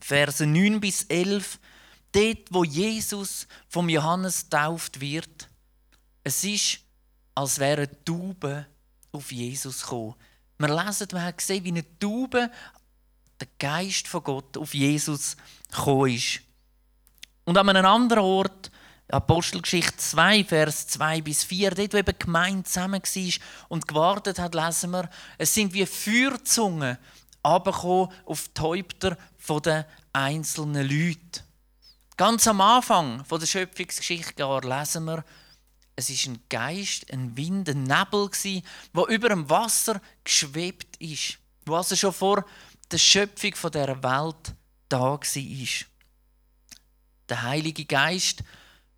Verse 0.00 0.44
9 0.44 0.80
bis 0.80 1.04
11, 1.04 1.58
dort, 2.12 2.38
wo 2.50 2.64
Jesus 2.64 3.46
vom 3.68 3.88
Johannes 3.88 4.48
tauft 4.48 5.00
wird. 5.00 5.48
Es 6.24 6.44
ist, 6.44 6.80
als 7.34 7.58
wäre 7.58 7.88
Taube 8.04 8.66
auf 9.12 9.32
Jesus 9.32 9.82
gekommen. 9.82 10.14
Wir 10.58 10.68
lesen, 10.68 11.08
wir 11.10 11.22
haben 11.22 11.36
gesehen, 11.36 11.64
wie 11.64 11.68
eine 11.68 11.98
Taube 11.98 12.50
der 13.40 13.48
Geist 13.58 14.08
von 14.08 14.22
Gott 14.22 14.56
auf 14.56 14.74
Jesus 14.74 15.36
gekommen 15.70 16.12
ist. 16.12 16.40
Und 17.44 17.58
an 17.58 17.68
einem 17.68 17.86
anderen 17.86 18.24
Ort, 18.24 18.70
Apostelgeschichte 19.08 19.96
2, 19.96 20.44
Vers 20.44 20.88
2 20.88 21.20
bis 21.20 21.44
4, 21.44 21.70
dort, 21.70 21.92
wo 21.92 21.98
eben 21.98 22.18
die 22.18 22.24
Gemeinde 22.24 22.64
zusammen 22.64 23.02
war 23.02 23.32
und 23.68 23.86
gewartet 23.86 24.38
hat, 24.38 24.54
lesen 24.54 24.90
wir, 24.90 25.08
es 25.38 25.54
sind 25.54 25.72
wie 25.72 25.86
Feuerzungen 25.86 26.98
runtergekommen 27.46 28.08
auf 28.24 28.48
die 28.48 28.60
Häupter 28.60 29.16
der 29.64 29.86
einzelnen 30.12 30.88
Leute. 30.88 31.42
Ganz 32.16 32.48
am 32.48 32.60
Anfang 32.60 33.24
der 33.30 33.46
Schöpfungsgeschichte 33.46 34.42
lesen 34.64 35.04
wir, 35.04 35.24
es 35.94 36.10
ist 36.10 36.26
ein 36.26 36.40
Geist, 36.48 37.10
ein 37.12 37.36
Wind, 37.36 37.68
ein 37.68 37.84
Nebel 37.84 38.30
der 38.94 39.06
über 39.08 39.28
dem 39.28 39.48
Wasser 39.48 40.00
geschwebt 40.24 40.96
ist, 40.98 41.38
wo 41.64 41.76
also 41.76 41.94
schon 41.96 42.12
vor 42.12 42.44
der 42.90 42.98
Schöpfung 42.98 43.70
der 43.72 44.02
Welt 44.02 44.54
da 44.88 45.00
war. 45.00 45.20
Der 47.28 47.42
Heilige 47.42 47.84
Geist 47.84 48.44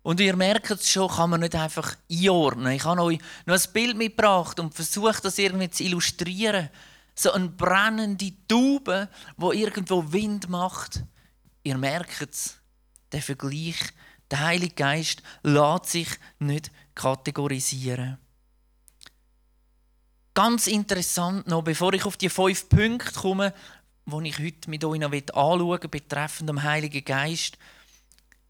und 0.01 0.19
ihr 0.19 0.35
merkt 0.35 0.71
es 0.71 0.89
schon, 0.89 1.09
kann 1.09 1.29
man 1.29 1.41
nicht 1.41 1.55
einfach 1.55 1.95
einordnen. 2.09 2.73
Ich 2.73 2.83
habe 2.85 3.01
euch 3.03 3.19
noch 3.45 3.55
ein 3.55 3.73
Bild 3.73 3.97
mitgebracht 3.97 4.59
und 4.59 4.73
versucht, 4.73 5.25
das 5.25 5.37
irgendwie 5.37 5.69
zu 5.69 5.83
illustrieren. 5.83 6.69
so 7.15 7.31
eine 7.33 7.49
brennende 7.49 8.31
Taube, 8.47 9.09
wo 9.35 9.51
irgendwo 9.51 10.11
Wind 10.11 10.47
macht. 10.47 11.03
Ihr 11.63 11.77
merkt 11.77 12.21
es, 12.21 12.57
der 13.11 13.21
Vergleich, 13.21 13.75
der 14.31 14.39
Heilige 14.39 14.75
Geist 14.75 15.21
lässt 15.43 15.87
sich 15.87 16.07
nicht 16.39 16.71
kategorisieren. 16.95 18.17
Ganz 20.33 20.67
interessant 20.67 21.47
noch, 21.47 21.63
bevor 21.63 21.93
ich 21.93 22.05
auf 22.05 22.15
die 22.15 22.29
fünf 22.29 22.69
Punkte 22.69 23.11
komme, 23.11 23.53
die 24.09 24.29
ich 24.29 24.39
heute 24.39 24.69
mit 24.69 24.83
euch 24.83 24.99
noch 24.99 25.11
anschauen 25.11 25.81
will, 25.81 25.89
betreffend 25.89 26.49
dem 26.49 26.63
Heiligen 26.63 27.03
Geist, 27.03 27.57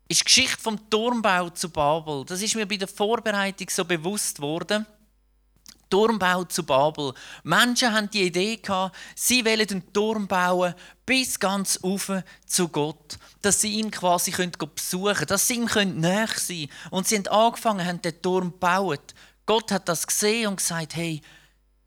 ist 0.07 0.21
die 0.21 0.25
Geschichte 0.25 0.61
vom 0.61 0.89
Turmbau 0.89 1.49
zu 1.51 1.69
Babel. 1.69 2.25
Das 2.25 2.41
ist 2.41 2.55
mir 2.55 2.65
bei 2.65 2.77
der 2.77 2.87
Vorbereitung 2.87 3.69
so 3.69 3.85
bewusst 3.85 4.41
worden. 4.41 4.85
Turmbau 5.89 6.43
zu 6.43 6.63
Babel. 6.63 7.13
Menschen 7.43 7.93
haben 7.93 8.09
die 8.09 8.23
Idee 8.23 8.57
gehabt, 8.57 8.95
sie 9.15 9.43
wollen 9.43 9.67
einen 9.67 9.93
Turm 9.93 10.27
bauen 10.27 10.75
bis 11.05 11.39
ganz 11.39 11.79
auf 11.81 12.11
zu 12.45 12.67
Gott, 12.67 13.17
dass 13.41 13.61
sie 13.61 13.73
ihn 13.73 13.89
quasi 13.89 14.31
können 14.31 14.51
besuchen 14.51 15.13
können, 15.13 15.27
dass 15.27 15.47
sie 15.47 15.55
ihm 15.55 15.99
näher 15.99 16.27
sein 16.27 16.67
können. 16.67 16.69
Und 16.91 17.07
sie 17.07 17.17
haben 17.17 17.27
angefangen, 17.27 17.85
haben 17.85 18.01
den 18.01 18.21
Turm 18.21 18.51
gebaut. 18.51 19.15
Gott 19.45 19.71
hat 19.71 19.89
das 19.89 20.05
gesehen 20.05 20.47
und 20.47 20.57
gesagt, 20.57 20.95
hey, 20.95 21.21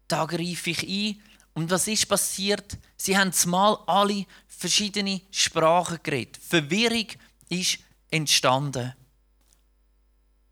da 0.09 0.25
greife 0.27 0.71
ich 0.71 0.83
ein. 0.83 1.23
Und 1.55 1.71
was 1.71 1.87
ist 1.87 2.09
passiert? 2.09 2.79
Sie 2.97 3.17
haben 3.17 3.33
mal 3.47 3.79
alle 3.87 4.27
verschiedene 4.47 5.21
Sprachen 5.31 5.99
geredet. 6.03 6.39
Verwirrung 6.39 7.07
ist 7.49 7.79
entstanden. 8.11 8.95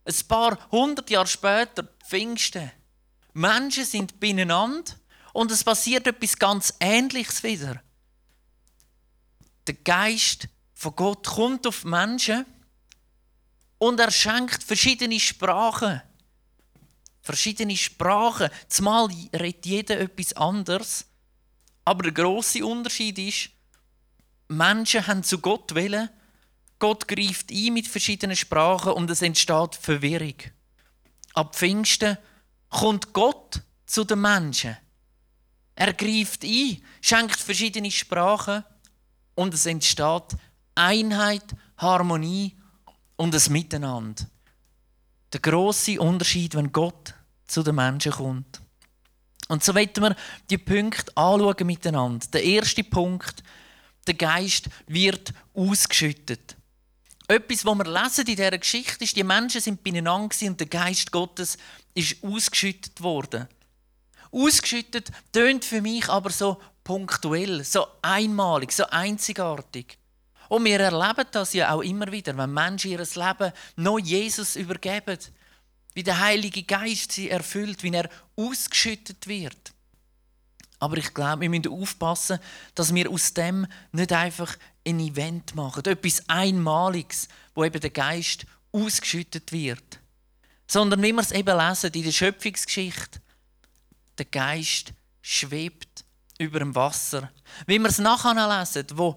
Ein 0.04 0.14
paar 0.28 0.70
hundert 0.70 1.08
Jahre 1.10 1.26
später, 1.26 1.84
Pfingsten, 2.06 2.70
Menschen 3.32 3.84
sind 3.84 4.18
beieinander 4.18 4.92
und 5.32 5.50
es 5.52 5.62
passiert 5.62 6.06
etwas 6.06 6.38
ganz 6.38 6.74
Ähnliches 6.80 7.42
wieder. 7.42 7.82
Der 9.66 9.74
Geist 9.74 10.48
von 10.74 10.96
Gott 10.96 11.26
kommt 11.26 11.66
auf 11.66 11.84
Menschen 11.84 12.44
und 13.78 14.00
er 14.00 14.10
schenkt 14.10 14.62
verschiedene 14.62 15.20
Sprachen. 15.20 16.02
Verschiedene 17.30 17.76
Sprachen. 17.76 18.50
Zumal 18.68 19.08
redet 19.32 19.64
jeder 19.64 20.00
etwas 20.00 20.32
anderes. 20.32 21.06
Aber 21.84 22.02
der 22.02 22.12
große 22.12 22.66
Unterschied 22.66 23.18
ist, 23.20 23.50
Menschen 24.48 25.06
haben 25.06 25.22
zu 25.22 25.38
Gott 25.38 25.76
willen, 25.76 26.10
Gott 26.80 27.06
greift 27.06 27.52
ein 27.52 27.72
mit 27.72 27.86
verschiedenen 27.86 28.34
Sprachen 28.34 28.94
und 28.94 29.08
es 29.10 29.22
entsteht 29.22 29.76
Verwirrung. 29.76 30.34
Ab 31.34 31.54
Pfingsten 31.54 32.18
kommt 32.68 33.12
Gott 33.12 33.60
zu 33.86 34.02
den 34.02 34.22
Menschen. 34.22 34.76
Er 35.76 35.92
greift 35.92 36.42
ein, 36.42 36.82
schenkt 37.00 37.38
verschiedene 37.38 37.92
Sprachen 37.92 38.64
und 39.36 39.54
es 39.54 39.66
entsteht 39.66 40.36
Einheit, 40.74 41.44
Harmonie 41.76 42.56
und 43.16 43.36
ein 43.36 43.52
Miteinander. 43.52 44.26
Der 45.32 45.40
große 45.40 46.00
Unterschied, 46.00 46.56
wenn 46.56 46.72
Gott 46.72 47.14
zu 47.50 47.62
den 47.62 47.74
Menschen 47.74 48.12
kommt. 48.12 48.60
Und 49.48 49.64
so 49.64 49.74
wollen 49.74 49.90
wir 49.96 50.16
die 50.48 50.58
Punkte 50.58 51.16
anschauen 51.16 51.66
miteinander. 51.66 52.26
Der 52.32 52.44
erste 52.44 52.84
Punkt, 52.84 53.42
der 54.06 54.14
Geist 54.14 54.68
wird 54.86 55.32
ausgeschüttet. 55.54 56.56
Etwas, 57.26 57.64
was 57.64 57.78
wir 57.78 57.84
lesen 57.84 58.26
in 58.26 58.36
dieser 58.36 58.58
Geschichte, 58.58 59.04
ist, 59.04 59.16
die 59.16 59.24
Menschen 59.24 59.60
sind 59.60 59.82
beieinander 59.82 60.34
und 60.42 60.58
der 60.58 60.66
Geist 60.66 61.12
Gottes 61.12 61.58
ist 61.94 62.22
ausgeschüttet 62.22 63.00
worden. 63.02 63.48
Ausgeschüttet 64.32 65.10
tönt 65.32 65.64
für 65.64 65.80
mich 65.80 66.08
aber 66.08 66.30
so 66.30 66.60
punktuell, 66.84 67.64
so 67.64 67.86
einmalig, 68.02 68.72
so 68.72 68.84
einzigartig. 68.86 69.98
Und 70.48 70.64
wir 70.64 70.80
erleben 70.80 71.28
das 71.30 71.52
ja 71.52 71.72
auch 71.72 71.82
immer 71.82 72.10
wieder, 72.10 72.36
wenn 72.36 72.52
Menschen 72.52 72.90
ihr 72.90 72.98
Leben 72.98 73.52
noch 73.76 73.98
Jesus 73.98 74.56
übergeben, 74.56 75.18
wie 75.94 76.02
der 76.02 76.20
Heilige 76.20 76.62
Geist 76.62 77.12
sie 77.12 77.30
erfüllt, 77.30 77.82
wie 77.82 77.92
er 77.92 78.08
ausgeschüttet 78.36 79.26
wird. 79.26 79.72
Aber 80.78 80.96
ich 80.96 81.12
glaube, 81.12 81.42
wir 81.42 81.50
müssen 81.50 81.68
aufpassen, 81.68 82.38
dass 82.74 82.94
wir 82.94 83.10
aus 83.10 83.34
dem 83.34 83.66
nicht 83.92 84.12
einfach 84.12 84.56
ein 84.86 84.98
Event 84.98 85.54
machen, 85.54 85.84
etwas 85.84 86.26
Einmaliges, 86.28 87.28
wo 87.54 87.64
eben 87.64 87.80
der 87.80 87.90
Geist 87.90 88.46
ausgeschüttet 88.72 89.52
wird. 89.52 90.00
Sondern 90.66 91.02
wie 91.02 91.12
wir 91.12 91.20
es 91.20 91.32
eben 91.32 91.58
lesen 91.58 91.92
in 91.92 92.04
der 92.04 92.12
Schöpfungsgeschichte, 92.12 93.20
der 94.16 94.24
Geist 94.26 94.92
schwebt 95.20 96.04
über 96.38 96.60
dem 96.60 96.74
Wasser. 96.74 97.30
Wie 97.66 97.78
wir 97.78 97.88
es 97.88 97.98
nachher 97.98 98.58
lesen, 98.58 98.86
wo 98.94 99.16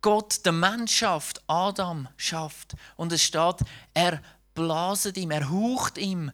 Gott 0.00 0.44
den 0.44 0.58
Mensch 0.60 0.96
schafft, 0.96 1.42
Adam 1.46 2.08
schafft, 2.16 2.74
und 2.96 3.12
es 3.12 3.22
steht, 3.22 3.56
er 3.94 4.20
blaset 4.54 5.16
ihm, 5.16 5.30
er 5.30 5.50
haucht 5.50 5.98
ihm 5.98 6.30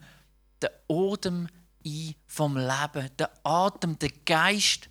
den 0.62 0.70
Odem 0.86 1.48
ein 1.84 2.14
vom 2.26 2.56
Leben, 2.56 3.10
der 3.18 3.30
Atem, 3.42 3.98
der 3.98 4.10
Geist 4.24 4.88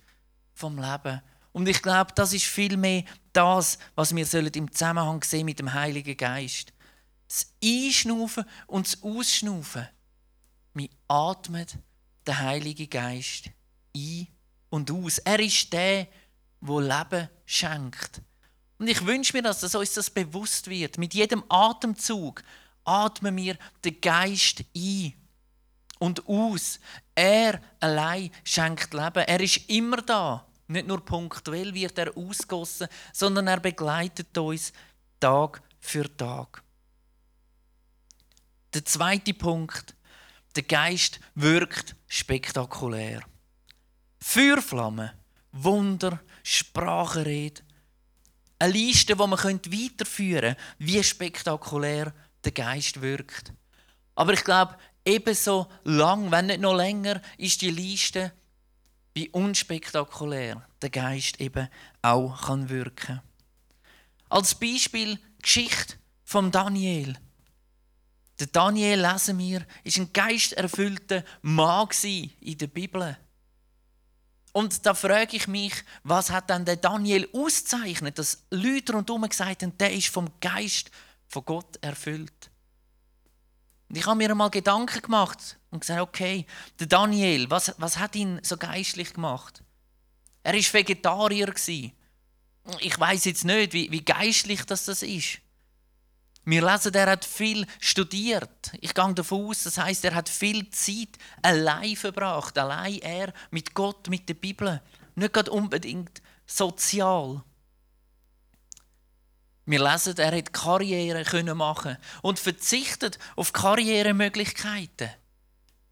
vom 0.54 0.78
Leben. 0.78 1.22
Und 1.52 1.68
ich 1.68 1.82
glaube, 1.82 2.12
das 2.14 2.32
ist 2.32 2.44
vielmehr 2.44 3.04
das, 3.32 3.78
was 3.94 4.14
wir 4.14 4.56
im 4.56 4.72
Zusammenhang 4.72 5.22
sehen 5.22 5.46
mit 5.46 5.58
dem 5.58 5.72
Heiligen 5.72 6.16
Geist. 6.16 6.72
Das 7.28 7.52
Einschnaufen 7.62 8.44
und 8.66 8.86
das 8.86 9.02
Ausschnaufen. 9.02 9.88
Wir 10.74 10.88
atmen 11.08 11.66
den 12.26 12.38
Heiligen 12.38 12.90
Geist 12.90 13.50
ein 13.96 14.28
und 14.68 14.90
aus. 14.90 15.18
Er 15.18 15.40
ist 15.40 15.72
der, 15.72 16.06
der 16.60 16.80
Leben 16.80 17.28
schenkt. 17.46 18.22
Und 18.78 18.88
ich 18.88 19.04
wünsche 19.04 19.36
mir, 19.36 19.42
dass 19.42 19.74
uns 19.74 19.94
das 19.94 20.10
bewusst 20.10 20.68
wird. 20.68 20.98
Mit 20.98 21.14
jedem 21.14 21.44
Atemzug 21.48 22.42
atmen 22.84 23.36
wir 23.36 23.56
den 23.84 24.00
Geist 24.00 24.64
ein 24.76 25.14
und 25.98 26.26
aus. 26.28 26.80
Er 27.14 27.60
allein 27.78 28.30
schenkt 28.44 28.92
Leben. 28.94 29.24
Er 29.24 29.40
ist 29.40 29.68
immer 29.68 29.98
da. 29.98 30.46
Nicht 30.66 30.86
nur 30.86 31.04
punktuell 31.04 31.74
wird 31.74 31.98
er 31.98 32.16
ausgossen, 32.16 32.88
sondern 33.12 33.48
er 33.48 33.60
begleitet 33.60 34.36
uns 34.38 34.72
Tag 35.18 35.62
für 35.80 36.16
Tag. 36.16 36.62
Der 38.72 38.84
zweite 38.84 39.34
Punkt. 39.34 39.94
Der 40.56 40.62
Geist 40.62 41.20
wirkt 41.34 41.94
spektakulär. 42.08 43.22
Feuerflammen, 44.20 45.10
Wunder, 45.52 46.20
Sprachenrede. 46.42 47.62
Eine 48.58 48.72
Liste, 48.72 49.14
die 49.14 49.18
man 49.18 49.38
weiterführen 49.38 50.54
könnte, 50.54 50.62
wie 50.78 51.02
spektakulär 51.02 52.12
der 52.44 52.52
Geist 52.52 53.00
wirkt. 53.00 53.52
Aber 54.14 54.32
ich 54.32 54.44
glaube, 54.44 54.76
ebenso 55.04 55.66
lang, 55.84 56.30
wenn 56.30 56.46
nicht 56.46 56.60
noch 56.60 56.74
länger, 56.74 57.20
ist 57.38 57.62
die 57.62 57.70
Liste 57.70 58.32
wie 59.14 59.28
unspektakulär 59.30 60.66
der 60.82 60.90
Geist 60.90 61.40
eben 61.40 61.68
auch 62.02 62.46
kann 62.46 62.68
wirken. 62.68 63.20
Als 64.28 64.54
Beispiel 64.54 65.16
die 65.16 65.42
Geschichte 65.42 65.96
von 66.24 66.50
Daniel. 66.50 67.18
Der 68.38 68.46
Daniel 68.46 69.00
lesen 69.00 69.38
wir, 69.38 69.66
ist 69.84 69.98
ein 69.98 70.12
geisterfüllter 70.12 71.24
Mann 71.42 71.88
in 72.40 72.58
der 72.58 72.68
Bibel. 72.68 73.16
Und 74.52 74.86
da 74.86 74.94
frage 74.94 75.36
ich 75.36 75.46
mich, 75.46 75.72
was 76.02 76.30
hat 76.30 76.50
dann 76.50 76.64
der 76.64 76.76
Daniel 76.76 77.28
auszeichnet, 77.32 78.18
dass 78.18 78.44
Leute 78.50 78.94
rundherum 78.94 79.28
gesagt 79.28 79.62
haben, 79.62 79.76
der 79.78 79.92
ist 79.92 80.08
vom 80.08 80.30
Geist 80.40 80.90
von 81.30 81.44
Gott 81.44 81.78
erfüllt. 81.80 82.50
Und 83.88 83.96
ich 83.96 84.06
habe 84.06 84.16
mir 84.16 84.30
einmal 84.30 84.50
Gedanken 84.50 85.00
gemacht 85.00 85.58
und 85.70 85.80
gesagt, 85.80 86.00
okay, 86.00 86.44
der 86.78 86.86
Daniel, 86.86 87.48
was, 87.50 87.74
was 87.78 87.98
hat 87.98 88.14
ihn 88.14 88.40
so 88.42 88.56
geistlich 88.56 89.14
gemacht? 89.14 89.62
Er 90.42 90.54
war 90.54 90.60
Vegetarier. 90.60 91.54
Ich 92.80 93.00
weiß 93.00 93.24
jetzt 93.24 93.44
nicht, 93.44 93.72
wie, 93.72 93.90
wie 93.90 94.04
geistlich 94.04 94.64
das, 94.64 94.84
das 94.84 95.02
ist. 95.02 95.38
Wir 96.44 96.64
lesen, 96.64 96.94
er 96.94 97.10
hat 97.10 97.24
viel 97.24 97.66
studiert. 97.80 98.72
Ich 98.80 98.94
gehe 98.94 99.14
davon 99.14 99.46
aus, 99.46 99.64
das 99.64 99.78
heißt, 99.78 100.04
er 100.04 100.14
hat 100.14 100.28
viel 100.28 100.68
Zeit 100.70 101.18
allein 101.42 101.96
verbracht. 101.96 102.58
Allein 102.58 102.98
er 103.00 103.32
mit 103.50 103.74
Gott, 103.74 104.08
mit 104.08 104.28
der 104.28 104.34
Bibel. 104.34 104.82
Nicht 105.14 105.32
gerade 105.32 105.50
unbedingt 105.50 106.22
sozial. 106.46 107.44
Wir 109.66 109.82
lesen, 109.82 110.16
er 110.18 110.36
hat 110.36 110.52
Karriere 110.52 111.24
können 111.24 111.56
machen 111.56 111.96
und 112.22 112.38
verzichtet 112.38 113.18
auf 113.36 113.52
Karrieremöglichkeiten. 113.52 115.10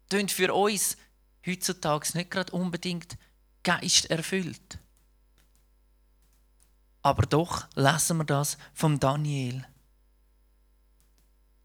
Tönt 0.09 0.31
für 0.31 0.53
uns 0.53 0.97
heutzutage 1.45 2.17
nicht 2.17 2.31
gerade 2.31 2.51
unbedingt 2.51 3.17
Geist 3.63 4.09
erfüllt. 4.09 4.79
Aber 7.01 7.23
doch 7.23 7.67
lesen 7.75 8.17
wir 8.17 8.25
das 8.25 8.57
vom 8.73 8.99
Daniel. 8.99 9.65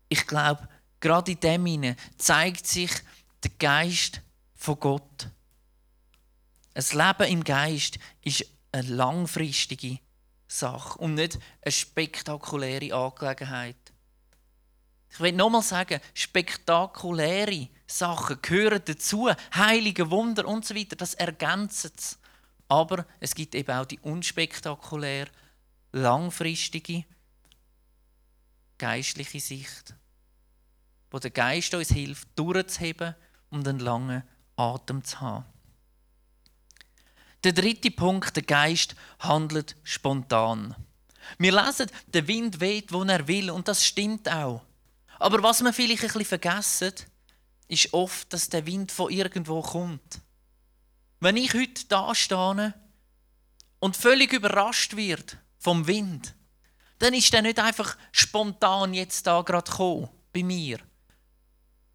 Ich 0.08 0.26
glaube, 0.26 0.68
gerade 1.00 1.32
in 1.32 1.40
dem 1.40 1.96
zeigt 2.18 2.66
sich 2.66 2.90
der 3.42 3.50
Geist 3.58 4.20
von 4.54 4.78
Gott. 4.78 5.28
Ein 6.74 6.84
Leben 6.92 7.32
im 7.32 7.44
Geist 7.44 7.98
ist 8.22 8.46
eine 8.72 8.88
langfristige 8.88 9.98
Sache 10.54 10.98
und 10.98 11.14
nicht 11.14 11.38
eine 11.62 11.72
spektakuläre 11.72 12.94
Angelegenheit. 12.94 13.76
Ich 15.10 15.20
will 15.20 15.32
nochmal 15.32 15.62
sagen, 15.62 16.00
spektakuläre 16.12 17.68
Sachen 17.86 18.40
gehören 18.42 18.82
dazu, 18.84 19.30
heilige 19.54 20.10
Wunder 20.10 20.46
und 20.46 20.64
so 20.64 20.74
weiter, 20.74 20.96
das 20.96 21.14
ergänzt 21.14 21.84
es. 21.84 22.18
Aber 22.68 23.06
es 23.20 23.34
gibt 23.34 23.54
eben 23.54 23.70
auch 23.70 23.84
die 23.84 24.00
unspektakulär, 24.00 25.28
langfristige, 25.92 27.04
geistliche 28.78 29.40
Sicht, 29.40 29.94
wo 31.10 31.18
der 31.18 31.30
Geist 31.30 31.74
uns 31.74 31.90
hilft, 31.90 32.28
durchzuheben 32.36 33.14
und 33.50 33.68
einen 33.68 33.78
langen 33.78 34.24
Atem 34.56 35.04
zu 35.04 35.20
haben. 35.20 35.53
Der 37.44 37.52
dritte 37.52 37.90
Punkt, 37.90 38.34
der 38.36 38.42
Geist 38.42 38.96
handelt 39.18 39.76
spontan. 39.82 40.74
Wir 41.36 41.52
lesen, 41.52 41.90
der 42.06 42.26
Wind 42.26 42.58
weht, 42.60 42.90
wo 42.90 43.02
er 43.02 43.28
will, 43.28 43.50
und 43.50 43.68
das 43.68 43.84
stimmt 43.84 44.30
auch. 44.30 44.62
Aber 45.18 45.42
was 45.42 45.62
wir 45.62 45.74
vielleicht 45.74 46.04
ein 46.04 46.08
bisschen 46.08 46.24
vergessen, 46.24 46.94
ist 47.68 47.92
oft, 47.92 48.32
dass 48.32 48.48
der 48.48 48.64
Wind 48.64 48.90
von 48.92 49.10
irgendwo 49.10 49.60
kommt. 49.60 50.20
Wenn 51.20 51.36
ich 51.36 51.52
heute 51.52 51.84
da 51.88 52.14
stehe 52.14 52.72
und 53.78 53.96
völlig 53.96 54.32
überrascht 54.32 54.96
wird 54.96 55.36
vom 55.58 55.86
Wind, 55.86 56.34
dann 56.98 57.12
ist 57.12 57.30
der 57.34 57.42
nicht 57.42 57.58
einfach 57.58 57.98
spontan 58.10 58.94
jetzt 58.94 59.26
da 59.26 59.42
gerade 59.42 59.70
gekommen, 59.70 60.08
bei 60.32 60.42
mir, 60.42 60.78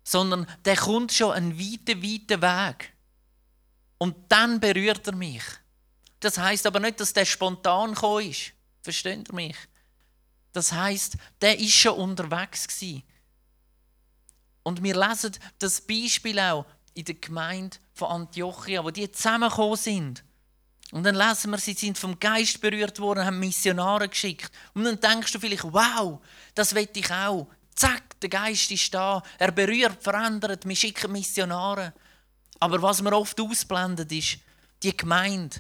sondern 0.03 0.45
der 0.65 0.75
kommt 0.75 1.11
schon 1.11 1.31
einen 1.31 1.59
weiten, 1.59 2.03
weiten 2.03 2.41
Weg. 2.41 2.93
Und 3.99 4.15
dann 4.29 4.59
berührt 4.59 5.05
er 5.05 5.15
mich. 5.15 5.43
Das 6.19 6.37
heißt 6.37 6.65
aber 6.65 6.79
nicht, 6.79 6.99
dass 6.99 7.13
der 7.13 7.25
spontan 7.25 7.93
gekommen 7.93 8.31
ist. 8.31 8.53
Versteht 8.81 9.29
ihr 9.29 9.35
mich? 9.35 9.57
Das 10.53 10.71
heißt, 10.71 11.15
der 11.41 11.59
ist 11.59 11.73
schon 11.73 11.99
unterwegs 11.99 12.67
gewesen. 12.67 13.03
Und 14.63 14.83
wir 14.83 14.95
lesen 14.95 15.37
das 15.59 15.81
Beispiel 15.81 16.39
auch 16.39 16.65
in 16.93 17.05
der 17.05 17.15
Gemeinde 17.15 17.77
von 17.93 18.09
Antiochia, 18.09 18.83
wo 18.83 18.89
die 18.89 19.11
zusammengekommen 19.11 19.77
sind. 19.77 20.23
Und 20.91 21.03
dann 21.03 21.15
lesen 21.15 21.51
wir, 21.51 21.59
sie 21.59 21.73
sind 21.73 21.97
vom 21.97 22.19
Geist 22.19 22.61
berührt 22.61 22.99
worden, 22.99 23.25
haben 23.25 23.39
Missionare 23.39 24.09
geschickt. 24.09 24.51
Und 24.73 24.85
dann 24.85 24.99
denkst 24.99 25.31
du 25.31 25.39
vielleicht, 25.39 25.63
wow, 25.63 26.19
das 26.55 26.73
will 26.73 26.89
ich 26.93 27.11
auch. 27.11 27.47
Zack, 27.75 28.19
der 28.19 28.29
Geist 28.29 28.71
ist 28.71 28.93
da. 28.93 29.21
Er 29.37 29.51
berührt, 29.51 30.01
verändert, 30.01 30.67
wir 30.67 30.75
schicken 30.75 31.11
Missionare. 31.11 31.93
Aber 32.59 32.81
was 32.81 33.01
man 33.01 33.13
oft 33.13 33.39
ausblendet, 33.39 34.11
ist, 34.11 34.39
die 34.83 34.95
Gemeinde 34.95 35.57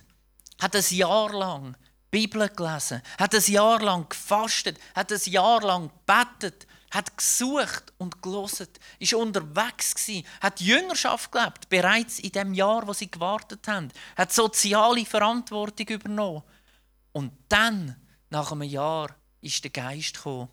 hat 0.59 0.75
ein 0.75 0.83
Jahr 0.89 1.33
lang 1.33 1.75
Bibel 2.11 2.49
gelesen, 2.49 3.01
hat 3.17 3.35
ein 3.35 3.43
Jahr 3.45 3.81
lang 3.81 4.09
gefastet, 4.09 4.79
hat 4.95 5.11
ein 5.11 5.21
Jahr 5.25 5.61
lang 5.61 5.89
gebetet, 5.89 6.67
hat 6.91 7.15
gesucht 7.15 7.93
und 7.97 8.21
gelesen, 8.21 8.67
ist 8.97 9.13
unterwegs 9.13 9.93
gewesen, 9.93 10.25
hat 10.41 10.59
Jüngerschaft 10.59 11.31
gelebt, 11.31 11.69
bereits 11.69 12.19
in 12.19 12.31
dem 12.31 12.53
Jahr, 12.53 12.87
wo 12.87 12.93
sie 12.93 13.11
gewartet 13.11 13.67
haben, 13.67 13.91
hat 14.17 14.33
soziale 14.33 15.05
Verantwortung 15.05 15.87
übernommen. 15.87 16.43
Und 17.11 17.31
dann, 17.47 17.95
nach 18.29 18.51
einem 18.51 18.63
Jahr, 18.63 19.15
ist 19.41 19.63
der 19.63 19.71
Geist 19.71 20.15
gekommen. 20.15 20.49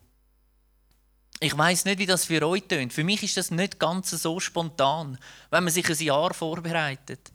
Ich 1.39 1.55
weiß 1.55 1.85
nicht, 1.85 1.99
wie 1.99 2.07
das 2.07 2.25
für 2.25 2.45
euch 2.47 2.63
tönt. 2.63 2.93
Für 2.93 3.03
mich 3.03 3.21
ist 3.21 3.37
das 3.37 3.51
nicht 3.51 3.79
ganz 3.79 4.09
so 4.09 4.39
spontan, 4.39 5.19
wenn 5.51 5.63
man 5.63 5.73
sich 5.73 5.87
ein 5.87 5.97
Jahr 5.97 6.33
vorbereitet. 6.33 7.31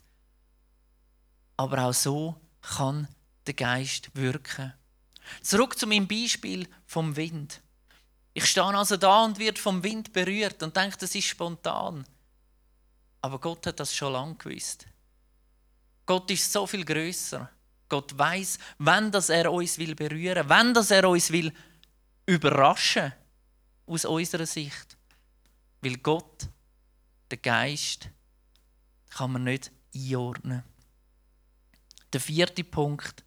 Aber 1.55 1.85
auch 1.85 1.93
so 1.93 2.35
kann 2.61 3.07
der 3.47 3.53
Geist 3.53 4.13
wirken. 4.15 4.73
Zurück 5.41 5.79
zu 5.79 5.87
meinem 5.87 6.07
Beispiel 6.07 6.67
vom 6.85 7.15
Wind. 7.15 7.61
Ich 8.33 8.45
stehe 8.45 8.65
also 8.65 8.97
da 8.97 9.23
und 9.23 9.39
werde 9.39 9.61
vom 9.61 9.83
Wind 9.83 10.11
berührt 10.11 10.61
und 10.63 10.75
denke, 10.75 10.97
das 10.97 11.15
ist 11.15 11.27
spontan. 11.27 12.05
Aber 13.21 13.39
Gott 13.39 13.65
hat 13.67 13.79
das 13.79 13.95
schon 13.95 14.11
lange 14.11 14.35
gewusst. 14.35 14.85
Gott 16.05 16.29
ist 16.29 16.51
so 16.51 16.67
viel 16.67 16.83
größer. 16.83 17.49
Gott 17.87 18.17
weiß, 18.17 18.57
wenn 18.79 19.11
das 19.11 19.29
er 19.29 19.51
uns 19.51 19.77
will 19.77 19.95
berühren, 19.95 20.49
wenn 20.49 20.73
das 20.73 20.91
er 20.91 21.07
uns 21.07 21.31
will 21.31 21.53
überraschen 22.25 23.13
aus 23.93 24.05
unserer 24.05 24.45
Sicht. 24.45 24.97
Weil 25.81 25.97
Gott, 25.97 26.49
der 27.29 27.37
Geist, 27.37 28.09
kann 29.09 29.31
man 29.31 29.43
nicht 29.43 29.71
einordnen. 29.93 30.63
Der 32.11 32.19
vierte 32.19 32.63
Punkt. 32.63 33.23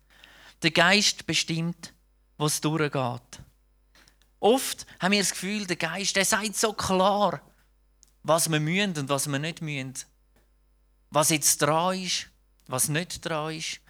Der 0.63 0.71
Geist 0.71 1.27
bestimmt, 1.27 1.93
was 2.37 2.61
durchgeht. 2.61 3.41
Oft 4.41 4.87
haben 5.01 5.13
wir 5.13 5.21
das 5.21 5.31
Gefühl, 5.31 5.67
der 5.67 5.77
Geist, 5.77 6.17
der 6.17 6.25
sagt 6.25 6.57
so 6.57 6.73
klar, 6.73 7.41
was 8.23 8.51
wir 8.51 8.61
müssen 8.61 8.97
und 8.99 9.09
was 9.09 9.29
wir 9.29 9.39
nicht 9.39 9.63
müssen. 9.63 9.95
Was 11.11 11.31
jetzt 11.31 11.59
dran 11.63 12.01
ist, 12.01 12.29
was 12.67 12.89
nicht 12.89 13.25
dran 13.25 13.55
ist. 13.55 13.81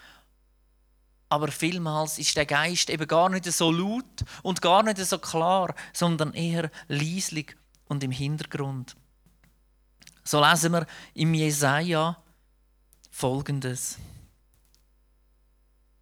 Aber 1.29 1.49
vielmals 1.49 2.19
ist 2.19 2.37
der 2.37 2.47
Geist 2.47 2.89
eben 2.89 3.09
gar 3.09 3.29
nicht 3.29 3.45
so 3.47 3.71
laut 3.73 4.25
und 4.43 4.63
gar 4.63 4.83
nicht 4.83 4.99
so 4.99 5.19
klar, 5.19 5.75
sondern 5.93 6.33
eher 6.35 6.71
leislich 6.89 7.57
und 7.89 8.05
im 8.05 8.13
Hintergrund. 8.13 8.97
So 10.23 10.45
lesen 10.45 10.73
wir 10.73 10.87
im 11.15 11.35
Jesaja 11.35 12.17
folgendes. 13.11 13.99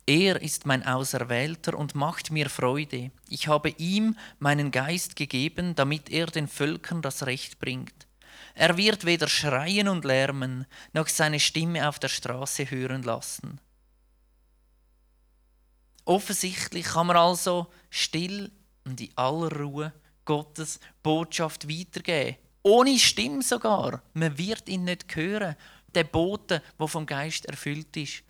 Er 0.07 0.43
ist 0.43 0.67
mein 0.67 0.85
Auserwählter 0.85 1.79
und 1.79 1.95
macht 1.95 2.31
mir 2.31 2.51
Freude. 2.51 3.11
Ich 3.29 3.49
habe 3.49 3.71
ihm 3.71 4.17
meinen 4.39 4.71
Geist 4.71 5.17
gegeben, 5.17 5.75
damit 5.75 6.11
er 6.11 6.27
den 6.27 6.47
Völkern 6.47 7.01
das 7.01 7.25
Recht 7.25 7.59
bringt. 7.59 8.07
Er 8.55 8.77
wird 8.77 9.07
weder 9.07 9.29
schreien 9.29 9.89
und 9.89 10.05
lärmen, 10.05 10.67
noch 10.93 11.09
seine 11.09 11.41
Stimme 11.41 11.89
auf 11.89 11.99
der 11.99 12.09
Straße 12.09 12.71
hören 12.71 13.03
lassen. 13.03 13.61
Offensichtlich 16.05 16.87
kann 16.87 17.07
man 17.07 17.17
also 17.17 17.69
still 17.91 18.51
und 18.85 19.01
in 19.01 19.17
aller 19.17 19.51
Ruhe 19.57 19.93
Gottes 20.25 20.81
Botschaft 21.03 21.69
weitergeben. 21.69 22.37
Ohne 22.63 22.99
Stimme 22.99 23.43
sogar. 23.43 24.03
Man 24.13 24.37
wird 24.39 24.69
ihn 24.69 24.85
nicht 24.85 25.15
hören. 25.15 25.57
Der 25.95 26.05
Bote, 26.05 26.63
der 26.79 26.89
vom 26.89 27.07
Geist 27.07 27.47
erfüllt 27.47 27.97
ist. 27.97 28.23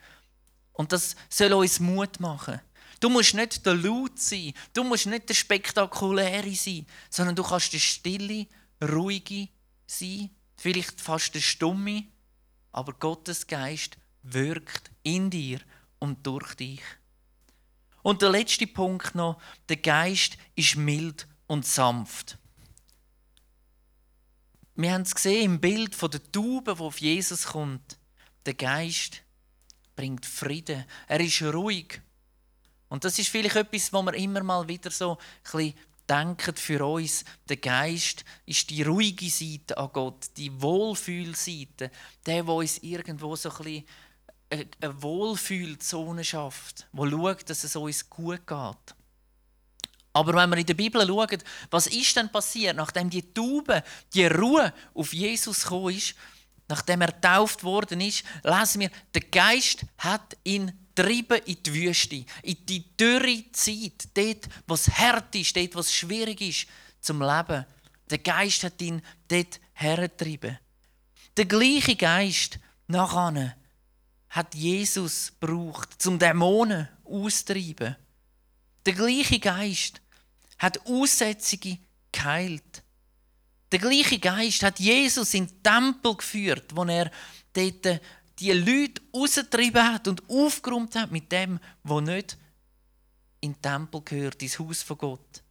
Und 0.72 0.92
das 0.92 1.16
soll 1.28 1.52
uns 1.52 1.80
Mut 1.80 2.20
machen. 2.20 2.60
Du 3.00 3.08
musst 3.08 3.34
nicht 3.34 3.64
der 3.66 3.74
Laut 3.74 4.18
sein, 4.18 4.54
du 4.72 4.82
musst 4.82 5.06
nicht 5.06 5.28
der 5.28 5.34
Spektakuläre 5.34 6.54
sein, 6.54 6.86
sondern 7.10 7.36
du 7.36 7.42
kannst 7.42 7.72
der 7.72 7.78
Stille, 7.78 8.46
Ruhige 8.82 9.48
sein, 9.86 10.30
vielleicht 10.56 11.00
fast 11.00 11.34
der 11.34 11.40
Stumme, 11.40 12.04
aber 12.72 12.92
Gottes 12.94 13.46
Geist 13.46 13.98
wirkt 14.22 14.90
in 15.02 15.30
dir 15.30 15.60
und 15.98 16.26
durch 16.26 16.54
dich. 16.54 16.80
Und 18.04 18.20
der 18.20 18.28
letzte 18.28 18.66
Punkt 18.66 19.14
noch, 19.14 19.40
der 19.70 19.78
Geist 19.78 20.36
ist 20.54 20.76
mild 20.76 21.26
und 21.46 21.64
sanft. 21.64 22.36
Wir 24.74 24.92
haben 24.92 25.02
es 25.02 25.14
gesehen 25.14 25.52
im 25.52 25.58
Bild 25.58 25.94
von 25.94 26.10
der 26.10 26.20
Taube, 26.30 26.78
wo 26.78 26.88
auf 26.88 27.00
Jesus 27.00 27.46
kommt. 27.46 27.98
Der 28.44 28.52
Geist 28.52 29.22
bringt 29.96 30.26
Frieden. 30.26 30.84
Er 31.08 31.20
ist 31.20 31.40
ruhig. 31.40 32.02
Und 32.90 33.04
das 33.04 33.18
ist 33.18 33.30
vielleicht 33.30 33.56
etwas, 33.56 33.90
wo 33.90 34.02
wir 34.02 34.12
immer 34.12 34.42
mal 34.42 34.68
wieder 34.68 34.90
so 34.90 35.16
ein 35.54 35.72
denken 36.06 36.56
für 36.56 36.84
uns. 36.84 37.24
Der 37.48 37.56
Geist 37.56 38.26
ist 38.44 38.68
die 38.68 38.82
ruhige 38.82 39.30
Seite 39.30 39.78
an 39.78 39.88
Gott, 39.94 40.26
die 40.36 40.60
Wohlfühlseite, 40.60 41.90
der, 42.26 42.42
der 42.42 42.48
uns 42.48 42.78
irgendwo 42.78 43.34
so 43.34 43.50
ein 43.50 43.82
eine 44.50 45.02
Wohlfühlzone 45.02 46.24
schafft, 46.24 46.86
wo 46.92 47.08
schaut, 47.08 47.48
dass 47.50 47.64
es 47.64 47.76
uns 47.76 48.08
gut 48.08 48.46
geht. 48.46 48.94
Aber 50.12 50.34
wenn 50.34 50.50
wir 50.50 50.58
in 50.58 50.66
der 50.66 50.74
Bibel 50.74 51.04
schauen, 51.04 51.42
was 51.70 51.88
ist 51.88 52.16
denn 52.16 52.30
passiert, 52.30 52.76
nachdem 52.76 53.10
die 53.10 53.34
Taube, 53.34 53.82
die 54.14 54.26
Ruhe 54.26 54.72
auf 54.94 55.12
Jesus 55.12 55.62
gekommen 55.62 55.96
ist, 55.96 56.14
nachdem 56.68 57.00
er 57.00 57.12
getauft 57.12 57.64
worden 57.64 58.00
ist, 58.00 58.22
lesen 58.44 58.82
wir, 58.82 58.90
der 59.12 59.22
Geist 59.22 59.84
hat 59.98 60.36
ihn 60.44 60.72
treiben 60.94 61.40
in 61.46 61.62
die 61.62 61.74
Wüste, 61.74 62.24
in 62.42 62.66
die 62.66 62.96
dürre 62.96 63.44
Zeit, 63.50 64.08
dort, 64.14 64.48
was 64.68 64.88
hart 64.88 65.34
ist, 65.34 65.56
dort, 65.56 65.74
was 65.74 65.92
schwierig 65.92 66.40
ist 66.40 66.66
zum 67.00 67.20
Leben. 67.20 67.66
Der 68.08 68.18
Geist 68.18 68.62
hat 68.62 68.80
ihn 68.80 69.02
dort 69.26 69.60
hergetrieben. 69.72 70.58
Der 71.36 71.46
gleiche 71.46 71.96
Geist 71.96 72.60
nachher 72.86 73.56
hat 74.34 74.54
Jesus 74.54 75.32
gebraucht, 75.38 76.02
zum 76.02 76.18
Dämonen 76.18 76.88
auszutreiben. 77.04 77.96
Der 78.84 78.92
gleiche 78.92 79.38
Geist 79.38 80.00
hat 80.58 80.84
Aussätzige 80.86 81.78
geheilt. 82.10 82.82
Der 83.70 83.78
gleiche 83.78 84.18
Geist 84.18 84.62
hat 84.62 84.80
Jesus 84.80 85.34
in 85.34 85.46
den 85.46 85.62
Tempel 85.62 86.16
geführt, 86.16 86.74
wo 86.74 86.84
er 86.84 87.10
dort 87.52 87.84
die 87.84 88.00
die 88.38 88.50
Leute 88.50 89.00
rausgetrieben 89.14 89.92
hat 89.92 90.08
und 90.08 90.28
aufgeräumt 90.28 90.96
hat 90.96 91.12
mit 91.12 91.30
dem, 91.30 91.60
was 91.82 92.02
nicht 92.02 92.38
in 93.40 93.52
den 93.52 93.62
Tempel 93.62 94.02
gehört, 94.02 94.42
ins 94.42 94.58
Haus 94.58 94.82
von 94.82 94.98
Gott. 94.98 95.42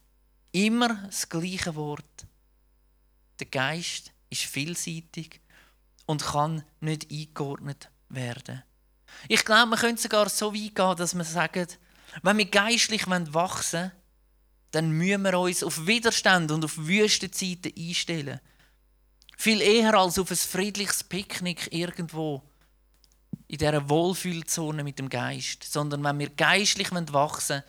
Immer 0.52 1.06
das 1.06 1.30
gleiche 1.30 1.76
Wort. 1.76 2.28
Der 3.40 3.48
Geist 3.48 4.12
ist 4.30 4.44
vielseitig 4.44 5.40
und 6.06 6.24
kann 6.24 6.64
nicht 6.82 7.10
eingeordnet 7.10 7.90
werden. 8.10 8.64
Ich 9.28 9.46
glaube, 9.46 9.72
man 9.72 9.80
könnte 9.80 10.02
sogar 10.02 10.30
so 10.30 10.54
weit 10.54 10.76
gehen, 10.76 10.96
dass 10.96 11.14
man 11.14 11.26
sagt, 11.26 11.80
wenn 12.22 12.38
wir 12.38 12.46
geistlich 12.46 13.08
wachsen 13.08 13.34
wollen, 13.34 13.92
dann 14.72 14.92
müssen 14.92 15.24
wir 15.24 15.40
uns 15.40 15.64
auf 15.64 15.86
Widerstand 15.86 16.52
und 16.52 16.66
auf 16.66 16.78
Wüstenzeiten 16.78 17.72
einstellen. 17.78 18.40
Viel 19.38 19.62
eher 19.62 19.94
als 19.94 20.18
auf 20.18 20.32
ein 20.32 20.38
friedliches 20.38 21.04
Picknick 21.04 21.72
irgendwo 21.72 22.42
in 23.48 23.58
dieser 23.58 23.88
Wohlfühlzone 23.90 24.84
mit 24.84 25.00
dem 25.00 25.10
Geist. 25.10 25.64
Sondern 25.72 26.04
wenn 26.04 26.20
wir 26.20 26.30
geistlich 26.30 26.92
wachsen 26.92 27.14
wollen, 27.14 27.64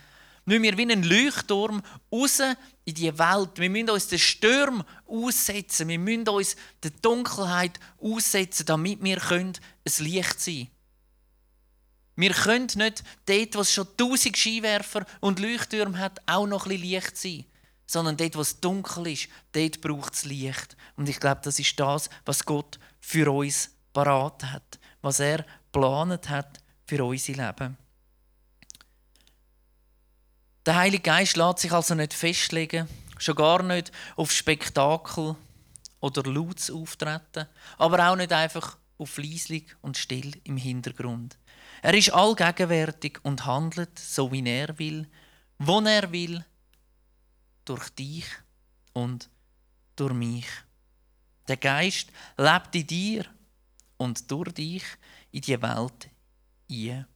müssen 0.47 0.63
wir 0.63 0.79
wie 0.79 0.93
ein 0.93 1.03
Leuchtturm 1.03 1.83
raus 2.13 2.41
in 2.85 2.95
die 2.95 3.19
Welt. 3.19 3.59
Wir 3.59 3.71
müssen 3.71 3.91
uns 3.91 4.09
den 4.09 4.19
Sturm 4.19 4.85
aussetzen. 5.07 5.89
Wir 5.89 5.99
müssen 5.99 6.29
uns 6.29 6.57
der 6.83 6.91
Dunkelheit 7.03 7.81
aussetzen, 8.01 8.67
damit 8.67 9.03
wir 9.03 9.21
ein 9.31 9.53
Licht 9.99 10.41
sein 10.41 10.55
können. 10.55 10.74
Wir 12.17 12.33
können 12.33 12.69
nicht 12.77 13.03
dort, 13.27 13.55
wo 13.57 13.61
es 13.61 13.73
schon 13.73 13.89
tausend 13.97 14.37
Skiwerfer 14.37 15.05
und 15.21 15.41
Leuchttürme 15.41 15.99
hat, 15.99 16.21
auch 16.27 16.47
noch 16.47 16.67
ein 16.67 16.71
bisschen 16.71 16.89
Licht 16.89 17.17
sein. 17.17 17.45
Sondern 17.87 18.17
dort, 18.17 18.37
wo 18.37 18.41
es 18.41 18.61
dunkel 18.61 19.09
ist, 19.09 19.29
dort 19.53 19.81
braucht 19.81 20.15
es 20.15 20.25
Licht. 20.25 20.77
Und 20.97 21.09
ich 21.09 21.21
glaube, 21.21 21.41
das 21.45 21.59
ist 21.59 21.79
das, 21.79 22.09
was 22.25 22.45
Gott 22.45 22.79
für 23.01 23.31
uns 23.31 23.71
parat 23.93 24.45
hat. 24.45 24.79
Was 25.03 25.21
er 25.21 25.45
geplant 25.73 26.29
hat 26.29 26.61
für 26.87 27.05
unser 27.05 27.33
Leben. 27.33 27.77
Der 30.65 30.77
Heilige 30.77 31.03
Geist 31.03 31.37
lässt 31.37 31.59
sich 31.59 31.73
also 31.73 31.95
nicht 31.95 32.15
festlegen, 32.15 32.89
schon 33.19 33.35
gar 33.35 33.63
nicht 33.63 33.93
auf 34.17 34.33
Spektakel 34.33 35.37
oder 36.01 36.23
lautes 36.23 36.71
Auftreten, 36.71 37.47
aber 37.77 38.09
auch 38.09 38.17
nicht 38.17 38.33
einfach 38.33 38.79
auf 38.97 39.19
leislich 39.19 39.67
und 39.83 39.99
still 39.99 40.33
im 40.45 40.57
Hintergrund. 40.57 41.37
Er 41.85 41.93
ist 41.93 42.15
allgegenwärtig 42.15 43.19
und 43.25 43.45
handelt 43.45 43.99
so, 43.99 44.33
wie 44.33 44.43
er 44.49 44.79
will, 44.79 45.07
wo 45.59 45.83
er 45.83 46.11
will, 46.11 46.43
durch 47.67 47.91
dich 47.91 48.25
und 48.95 49.29
durch 49.95 50.15
mich. 50.15 50.47
Der 51.47 51.59
Geist 51.59 52.09
lebt 52.39 52.75
in 52.75 52.87
dir 52.87 53.27
und 53.99 54.31
durch 54.31 54.53
dich 54.53 54.83
in 55.31 55.43
die 55.43 55.61
Welt 55.61 56.09
ein. 56.71 57.07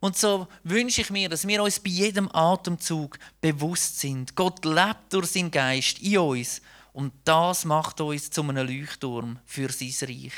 Und 0.00 0.18
so 0.18 0.46
wünsche 0.62 1.00
ich 1.00 1.08
mir, 1.08 1.30
dass 1.30 1.48
wir 1.48 1.62
uns 1.62 1.80
bei 1.80 1.88
jedem 1.88 2.28
Atemzug 2.30 3.18
bewusst 3.40 3.98
sind. 3.98 4.36
Gott 4.36 4.62
lebt 4.66 5.10
durch 5.10 5.28
seinen 5.28 5.50
Geist 5.50 6.00
in 6.00 6.18
uns 6.18 6.60
und 6.92 7.14
das 7.24 7.64
macht 7.64 7.98
uns 8.02 8.28
zu 8.28 8.42
einem 8.42 8.66
Leuchtturm 8.66 9.38
für 9.46 9.72
sein 9.72 9.94
Reich. 10.02 10.34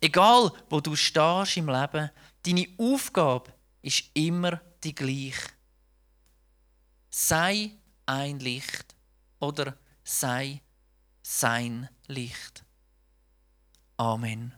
Egal, 0.00 0.52
wo 0.68 0.80
du 0.80 0.94
stehst 0.94 1.56
im 1.56 1.68
Leben, 1.68 2.10
deine 2.46 2.68
Aufgabe 2.78 3.52
ist 3.82 4.10
immer 4.14 4.60
die 4.84 4.94
gleiche. 4.94 5.50
Sei 7.10 7.72
ein 8.06 8.38
Licht 8.38 8.94
oder 9.40 9.76
sei 10.04 10.62
sein 11.22 11.88
Licht. 12.06 12.64
Amen. 13.96 14.56